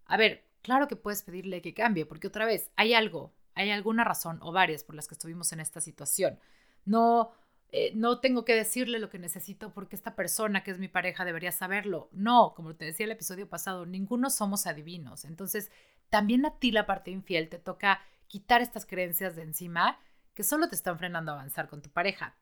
A 0.07 0.17
ver, 0.17 0.45
claro 0.63 0.89
que 0.89 0.97
puedes 0.97 1.23
pedirle 1.23 1.63
que 1.63 1.75
cambie, 1.75 2.07
porque 2.07 2.29
otra 2.29 2.45
vez, 2.45 2.71
hay 2.77 2.95
algo, 2.95 3.33
hay 3.55 3.71
alguna 3.71 4.05
razón 4.05 4.39
o 4.43 4.53
varias 4.53 4.85
por 4.85 4.95
las 4.95 5.09
que 5.09 5.15
estuvimos 5.15 5.53
en 5.53 5.61
esta 5.61 5.81
situación. 5.81 6.39
No, 6.85 7.33
eh, 7.73 7.93
no 7.95 8.21
tengo 8.21 8.45
que 8.45 8.55
decirle 8.55 8.99
lo 8.99 9.11
que 9.11 9.19
necesito 9.19 9.73
porque 9.73 9.97
esta 9.97 10.15
persona 10.15 10.63
que 10.63 10.71
es 10.71 10.79
mi 10.79 10.89
pareja 10.89 11.25
debería 11.25 11.53
saberlo. 11.53 12.09
No, 12.13 12.55
como 12.55 12.77
te 12.77 12.85
decía 12.85 13.07
el 13.07 13.13
episodio 13.13 13.49
pasado, 13.49 13.87
ninguno 13.87 14.31
somos 14.31 14.67
adivinos. 14.67 15.25
Entonces, 15.25 15.71
también 16.11 16.47
a 16.47 16.59
ti 16.59 16.71
la 16.71 16.87
parte 16.87 17.11
infiel 17.11 17.49
te 17.49 17.59
toca 17.59 18.01
quitar 18.29 18.63
estas 18.63 18.87
creencias 18.87 19.37
de 19.37 19.43
encima 19.43 19.99
que 20.35 20.45
solo 20.45 20.69
te 20.69 20.75
están 20.75 20.99
frenando 20.99 21.33
a 21.33 21.35
avanzar 21.35 21.69
con 21.69 21.83
tu 21.83 21.91
pareja. 21.91 22.37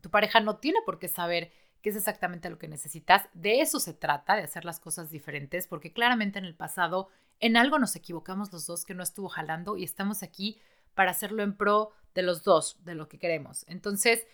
Tu 0.00 0.10
pareja 0.10 0.40
no 0.40 0.56
tiene 0.58 0.80
por 0.84 0.98
qué 0.98 1.08
saber 1.08 1.52
qué 1.80 1.90
es 1.90 1.96
exactamente 1.96 2.50
lo 2.50 2.58
que 2.58 2.68
necesitas. 2.68 3.28
De 3.34 3.60
eso 3.60 3.78
se 3.78 3.92
trata, 3.92 4.36
de 4.36 4.42
hacer 4.42 4.64
las 4.64 4.80
cosas 4.80 5.10
diferentes, 5.10 5.66
porque 5.66 5.92
claramente 5.92 6.38
en 6.38 6.44
el 6.44 6.54
pasado 6.54 7.08
en 7.40 7.56
algo 7.56 7.78
nos 7.78 7.94
equivocamos 7.96 8.52
los 8.52 8.66
dos 8.66 8.84
que 8.84 8.94
no 8.94 9.02
estuvo 9.02 9.28
jalando 9.28 9.76
y 9.76 9.84
estamos 9.84 10.22
aquí 10.22 10.58
para 10.94 11.10
hacerlo 11.10 11.42
en 11.42 11.56
pro 11.56 11.90
de 12.14 12.22
los 12.22 12.42
dos, 12.42 12.82
de 12.84 12.94
lo 12.94 13.08
que 13.08 13.18
queremos. 13.18 13.64
Entonces, 13.68 14.26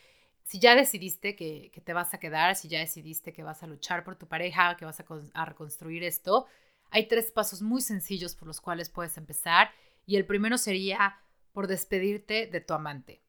si 0.51 0.59
ya 0.59 0.75
decidiste 0.75 1.37
que, 1.37 1.71
te 1.85 1.93
vas 1.93 2.13
a 2.13 2.19
quedar, 2.19 2.57
si 2.57 2.67
ya 2.67 2.81
decidiste 2.81 3.33
que 3.33 3.45
vas 3.45 3.63
a 3.63 3.69
luchar 3.69 4.03
por 4.03 4.17
tu 4.17 4.27
pareja, 4.27 4.77
que 4.77 4.85
vas 4.85 4.99
a, 4.99 5.05
a 5.35 5.45
reconstruir 5.45 6.03
esto, 6.03 6.49
hay 6.91 7.07
tres 7.07 7.31
pasos 7.31 7.63
muy 7.63 7.81
sencillos 7.81 8.35
por 8.35 8.49
los 8.49 8.61
cuales 8.61 8.91
puedes 8.91 9.17
empezar 9.17 9.71
y 10.07 10.17
el 10.17 10.27
primero 10.27 10.59
sería 10.59 11.21
por 11.53 11.69
despedirte 11.69 12.49
de 12.49 12.61
tu 12.61 12.75
amante. 12.75 13.23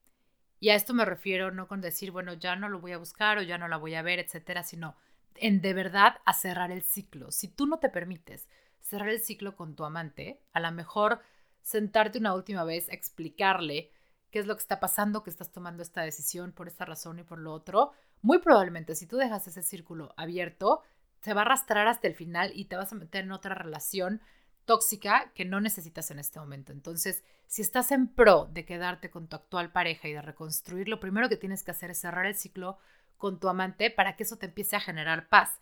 Y 0.60 0.70
a 0.70 0.76
esto 0.76 0.96
me 0.96 1.06
refiero 1.06 1.52
no 1.52 1.68
con 1.68 1.80
decir, 1.80 2.10
bueno, 2.10 2.34
ya 2.34 2.56
no 2.56 2.70
lo 2.70 2.80
voy 2.80 2.94
a 2.94 2.98
buscar 2.98 3.38
o 3.38 3.44
ya 3.44 3.60
no 3.60 3.68
la 3.68 3.78
voy 3.78 3.94
a 3.94 4.02
ver, 4.02 4.18
etcétera, 4.18 4.64
sino 4.64 4.96
en 5.36 5.62
de 5.62 5.76
verdad 5.76 6.22
a 6.26 6.34
cerrar 6.34 6.72
el 6.72 6.82
ciclo. 6.82 7.32
Si 7.32 7.48
tú 7.48 7.68
no 7.68 7.78
te 7.78 7.90
permites 7.90 8.50
cerrar 8.80 9.10
el 9.10 9.20
ciclo 9.20 9.56
con 9.56 9.76
tu 9.76 9.86
amante, 9.86 10.42
a 10.54 10.60
lo 10.60 10.72
mejor 10.72 11.22
sentarte 11.62 12.18
una 12.18 12.34
última 12.34 12.64
vez, 12.64 12.90
explicarle 12.90 13.92
qué 14.32 14.40
es 14.40 14.48
lo 14.48 14.56
que 14.56 14.62
está 14.62 14.80
pasando, 14.80 15.24
que 15.24 15.30
estás 15.30 15.52
tomando 15.52 15.84
esta 15.84 16.02
decisión 16.02 16.52
por 16.54 16.68
esta 16.68 16.86
razón 16.86 17.20
y 17.20 17.24
por 17.24 17.38
lo 17.38 17.54
otro, 17.54 17.92
muy 18.22 18.40
probablemente 18.40 18.96
si 18.96 19.06
tú 19.06 19.18
dejas 19.18 19.48
ese 19.48 19.62
círculo 19.62 20.14
abierto, 20.18 20.82
se 21.22 21.34
va 21.34 21.42
a 21.42 21.46
arrastrar 21.46 21.88
hasta 21.88 22.08
el 22.08 22.16
final 22.16 22.52
y 22.56 22.66
te 22.66 22.76
vas 22.76 22.92
a 22.92 22.96
meter 22.96 23.26
en 23.26 23.32
otra 23.32 23.54
relación 23.54 24.22
tóxica 24.66 25.32
que 25.36 25.46
no 25.46 25.60
necesitas 25.60 26.12
en 26.12 26.20
este 26.20 26.40
momento. 26.40 26.72
Entonces, 26.72 27.24
si 27.48 27.62
estás 27.62 27.92
en 27.92 28.08
pro 28.08 28.46
de 28.52 28.66
quedarte 28.66 29.10
con 29.10 29.28
tu 29.28 29.36
actual 29.36 29.72
pareja 29.72 30.08
y 30.08 30.14
de 30.14 30.22
reconstruir, 30.22 30.88
lo 30.88 31.00
primero 31.00 31.30
que 31.30 31.38
tienes 31.38 31.64
que 31.64 31.72
hacer 31.72 31.92
es 31.92 32.00
cerrar 32.00 32.26
el 32.26 32.36
ciclo 32.36 32.78
con 33.18 33.40
tu 33.40 33.50
amante 33.50 33.92
para 33.92 34.16
que 34.16 34.24
eso 34.24 34.38
te 34.38 34.48
empiece 34.48 34.76
a 34.76 34.80
generar 34.80 35.30
paz. 35.30 35.60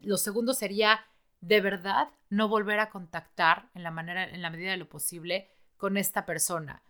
Lo 0.00 0.16
segundo 0.16 0.54
sería 0.54 1.04
de 1.40 1.60
verdad 1.60 2.08
no 2.30 2.48
volver 2.48 2.80
a 2.80 2.90
contactar 2.90 3.68
en 3.74 3.82
la 3.82 3.90
manera 3.90 4.24
en 4.24 4.42
la 4.42 4.50
medida 4.50 4.70
de 4.70 4.76
lo 4.76 4.88
posible 4.88 5.50
con 5.76 5.96
esta 5.96 6.24
persona. 6.24 6.82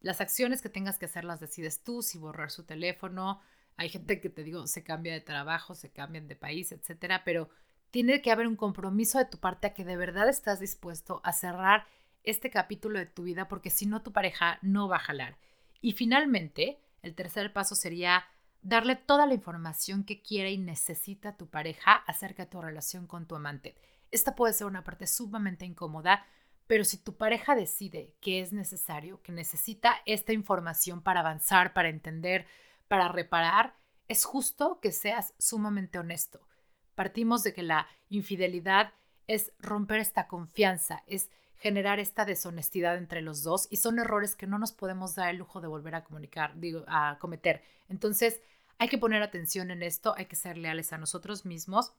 Las 0.00 0.20
acciones 0.20 0.62
que 0.62 0.68
tengas 0.68 0.98
que 0.98 1.06
hacer 1.06 1.24
las 1.24 1.40
decides 1.40 1.82
tú, 1.82 2.02
si 2.02 2.18
borrar 2.18 2.50
su 2.50 2.64
teléfono, 2.64 3.40
hay 3.76 3.88
gente 3.88 4.20
que 4.20 4.28
te 4.28 4.44
digo, 4.44 4.66
se 4.66 4.82
cambia 4.82 5.12
de 5.12 5.20
trabajo, 5.20 5.74
se 5.74 5.90
cambian 5.90 6.28
de 6.28 6.36
país, 6.36 6.72
etcétera, 6.72 7.22
pero 7.24 7.48
tiene 7.90 8.20
que 8.22 8.30
haber 8.30 8.46
un 8.46 8.56
compromiso 8.56 9.18
de 9.18 9.24
tu 9.24 9.38
parte 9.38 9.68
a 9.68 9.74
que 9.74 9.84
de 9.84 9.96
verdad 9.96 10.28
estás 10.28 10.60
dispuesto 10.60 11.20
a 11.24 11.32
cerrar 11.32 11.86
este 12.22 12.50
capítulo 12.50 12.98
de 12.98 13.06
tu 13.06 13.22
vida 13.22 13.48
porque 13.48 13.70
si 13.70 13.86
no 13.86 14.02
tu 14.02 14.12
pareja 14.12 14.58
no 14.62 14.88
va 14.88 14.96
a 14.96 15.00
jalar. 15.00 15.38
Y 15.80 15.92
finalmente, 15.92 16.80
el 17.02 17.14
tercer 17.14 17.52
paso 17.52 17.74
sería 17.74 18.24
darle 18.62 18.96
toda 18.96 19.26
la 19.26 19.34
información 19.34 20.04
que 20.04 20.20
quiere 20.20 20.50
y 20.50 20.58
necesita 20.58 21.36
tu 21.36 21.48
pareja 21.48 21.94
acerca 21.94 22.44
de 22.44 22.50
tu 22.50 22.60
relación 22.60 23.06
con 23.06 23.26
tu 23.26 23.36
amante. 23.36 23.76
Esta 24.10 24.34
puede 24.34 24.52
ser 24.52 24.66
una 24.66 24.84
parte 24.84 25.06
sumamente 25.06 25.64
incómoda, 25.64 26.26
pero 26.68 26.84
si 26.84 26.98
tu 26.98 27.16
pareja 27.16 27.56
decide 27.56 28.14
que 28.20 28.40
es 28.40 28.52
necesario, 28.52 29.22
que 29.22 29.32
necesita 29.32 29.96
esta 30.04 30.34
información 30.34 31.02
para 31.02 31.20
avanzar, 31.20 31.72
para 31.72 31.88
entender, 31.88 32.46
para 32.88 33.08
reparar, 33.08 33.74
es 34.06 34.24
justo 34.24 34.78
que 34.80 34.92
seas 34.92 35.34
sumamente 35.38 35.98
honesto. 35.98 36.46
Partimos 36.94 37.42
de 37.42 37.54
que 37.54 37.62
la 37.62 37.88
infidelidad 38.10 38.92
es 39.26 39.52
romper 39.58 40.00
esta 40.00 40.28
confianza, 40.28 41.02
es 41.06 41.30
generar 41.56 42.00
esta 42.00 42.26
deshonestidad 42.26 42.98
entre 42.98 43.22
los 43.22 43.42
dos 43.42 43.66
y 43.70 43.78
son 43.78 43.98
errores 43.98 44.36
que 44.36 44.46
no 44.46 44.58
nos 44.58 44.72
podemos 44.72 45.14
dar 45.14 45.30
el 45.30 45.38
lujo 45.38 45.62
de 45.62 45.68
volver 45.68 45.94
a 45.94 46.04
comunicar, 46.04 46.58
digo, 46.60 46.84
a 46.86 47.16
cometer. 47.18 47.62
Entonces, 47.88 48.42
hay 48.76 48.88
que 48.88 48.98
poner 48.98 49.22
atención 49.22 49.70
en 49.70 49.82
esto, 49.82 50.14
hay 50.18 50.26
que 50.26 50.36
ser 50.36 50.58
leales 50.58 50.92
a 50.92 50.98
nosotros 50.98 51.46
mismos 51.46 51.94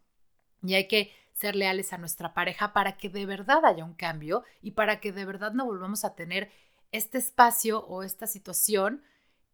y 0.63 0.75
hay 0.75 0.87
que 0.87 1.11
ser 1.33 1.55
leales 1.55 1.93
a 1.93 1.97
nuestra 1.97 2.33
pareja 2.33 2.73
para 2.73 2.97
que 2.97 3.09
de 3.09 3.25
verdad 3.25 3.65
haya 3.65 3.85
un 3.85 3.93
cambio 3.93 4.43
y 4.61 4.71
para 4.71 4.99
que 4.99 5.11
de 5.11 5.25
verdad 5.25 5.53
no 5.53 5.65
volvamos 5.65 6.03
a 6.03 6.15
tener 6.15 6.51
este 6.91 7.17
espacio 7.17 7.85
o 7.85 8.03
esta 8.03 8.27
situación 8.27 9.03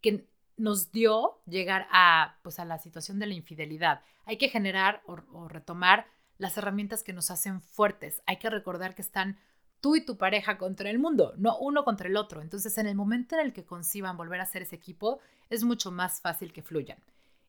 que 0.00 0.26
nos 0.56 0.90
dio 0.90 1.38
llegar 1.46 1.86
a, 1.90 2.38
pues, 2.42 2.58
a 2.58 2.64
la 2.64 2.78
situación 2.78 3.18
de 3.18 3.26
la 3.26 3.34
infidelidad. 3.34 4.02
Hay 4.24 4.38
que 4.38 4.48
generar 4.48 5.02
o, 5.06 5.48
retomar 5.48 6.06
las 6.38 6.56
herramientas 6.56 7.02
que 7.02 7.12
nos 7.12 7.30
hacen 7.30 7.60
fuertes. 7.60 8.22
Hay 8.26 8.38
que 8.38 8.50
recordar 8.50 8.94
que 8.94 9.02
están 9.02 9.38
tú 9.80 9.96
y 9.96 10.04
tu 10.04 10.16
pareja 10.16 10.58
contra 10.58 10.90
el 10.90 10.98
mundo, 10.98 11.34
no 11.36 11.58
uno 11.58 11.84
contra 11.84 12.08
el 12.08 12.16
otro. 12.16 12.42
Entonces, 12.42 12.76
en 12.78 12.86
el 12.86 12.94
momento 12.94 13.36
en 13.36 13.42
el 13.42 13.52
que 13.52 13.64
conciban 13.64 14.16
volver 14.16 14.40
a 14.40 14.46
ser 14.46 14.62
ese 14.62 14.76
equipo, 14.76 15.20
es 15.50 15.62
mucho 15.62 15.92
más 15.92 16.20
fácil 16.20 16.52
que 16.52 16.62
fluyan. 16.62 16.98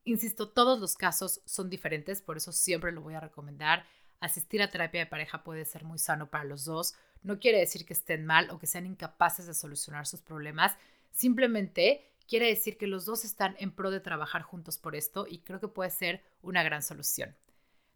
Insisto, 0.07 0.47
todos 0.47 0.79
los 0.79 0.95
casos 0.95 1.41
son 1.43 1.69
diferentes, 1.69 2.21
por 2.21 2.37
eso 2.37 2.53
siempre 2.53 2.93
lo 2.93 3.01
voy 3.01 3.15
a 3.15 3.19
recomendar. 3.19 3.85
Asistir 4.21 4.61
a 4.61 4.69
terapia 4.69 5.01
de 5.01 5.05
pareja 5.05 5.43
puede 5.43 5.65
ser 5.65 5.83
muy 5.83 5.99
sano 5.99 6.29
para 6.29 6.45
los 6.45 6.63
dos. 6.63 6.95
No 7.23 7.39
quiere 7.39 7.59
decir 7.59 7.85
que 7.85 7.91
estén 7.91 8.25
mal 8.25 8.49
o 8.49 8.57
que 8.57 8.67
sean 8.67 8.85
incapaces 8.85 9.47
de 9.47 9.53
solucionar 9.53 10.07
sus 10.07 10.21
problemas. 10.21 10.77
Simplemente 11.11 12.09
quiere 12.25 12.47
decir 12.47 12.77
que 12.77 12.87
los 12.87 13.05
dos 13.05 13.25
están 13.25 13.57
en 13.59 13.71
pro 13.71 13.91
de 13.91 13.99
trabajar 13.99 14.43
juntos 14.43 14.77
por 14.77 14.95
esto 14.95 15.27
y 15.29 15.39
creo 15.39 15.59
que 15.59 15.67
puede 15.67 15.89
ser 15.89 16.23
una 16.41 16.63
gran 16.63 16.83
solución. 16.83 17.35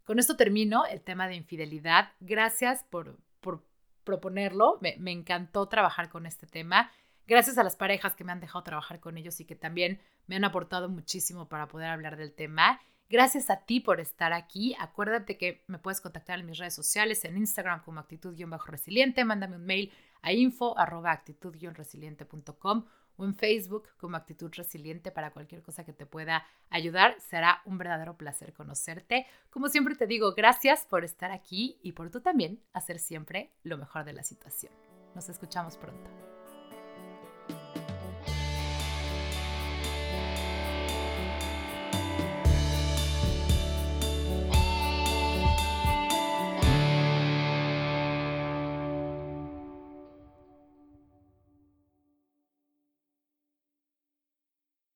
Con 0.04 0.18
esto 0.18 0.36
termino 0.36 0.84
el 0.84 1.00
tema 1.00 1.28
de 1.28 1.36
infidelidad. 1.36 2.12
Gracias 2.20 2.84
por, 2.90 3.16
proponerlo. 4.04 4.78
Me, 4.82 5.12
encantó 5.12 5.66
trabajar 5.66 6.10
con 6.10 6.26
este 6.26 6.46
tema. 6.46 6.92
Gracias 7.26 7.58
a 7.58 7.64
las 7.64 7.76
parejas 7.76 8.14
que 8.14 8.24
me 8.24 8.32
han 8.32 8.40
dejado 8.40 8.64
trabajar 8.64 9.00
con 9.00 9.18
ellos 9.18 9.40
y 9.40 9.44
que 9.44 9.56
también 9.56 10.00
me 10.26 10.36
han 10.36 10.44
aportado 10.44 10.88
muchísimo 10.88 11.48
para 11.48 11.68
poder 11.68 11.88
hablar 11.88 12.16
del 12.16 12.32
tema. 12.32 12.80
Gracias 13.08 13.50
a 13.50 13.66
ti 13.66 13.80
por 13.80 14.00
estar 14.00 14.32
aquí. 14.32 14.74
Acuérdate 14.78 15.36
que 15.36 15.64
me 15.66 15.78
puedes 15.78 16.00
contactar 16.00 16.38
en 16.38 16.46
mis 16.46 16.58
redes 16.58 16.74
sociales, 16.74 17.24
en 17.24 17.36
Instagram 17.36 17.82
como 17.82 18.00
actitud-resiliente. 18.00 19.24
Mándame 19.24 19.56
un 19.56 19.66
mail 19.66 19.92
a 20.22 20.32
info 20.32 20.78
actitud-resiliente.com 20.78 22.84
o 23.16 23.24
en 23.24 23.34
Facebook 23.34 23.88
como 23.98 24.16
Actitud 24.16 24.50
Resiliente 24.54 25.10
para 25.10 25.32
cualquier 25.32 25.62
cosa 25.62 25.84
que 25.84 25.92
te 25.92 26.06
pueda 26.06 26.46
ayudar. 26.70 27.16
Será 27.20 27.60
un 27.66 27.78
verdadero 27.78 28.16
placer 28.16 28.54
conocerte. 28.54 29.26
Como 29.50 29.68
siempre 29.68 29.94
te 29.94 30.06
digo, 30.06 30.34
gracias 30.34 30.86
por 30.86 31.04
estar 31.04 31.30
aquí 31.30 31.78
y 31.82 31.92
por 31.92 32.10
tú 32.10 32.20
también 32.20 32.62
hacer 32.72 32.98
siempre 32.98 33.52
lo 33.62 33.76
mejor 33.76 34.04
de 34.04 34.14
la 34.14 34.22
situación. 34.22 34.72
Nos 35.14 35.28
escuchamos 35.28 35.76
pronto. 35.76 36.31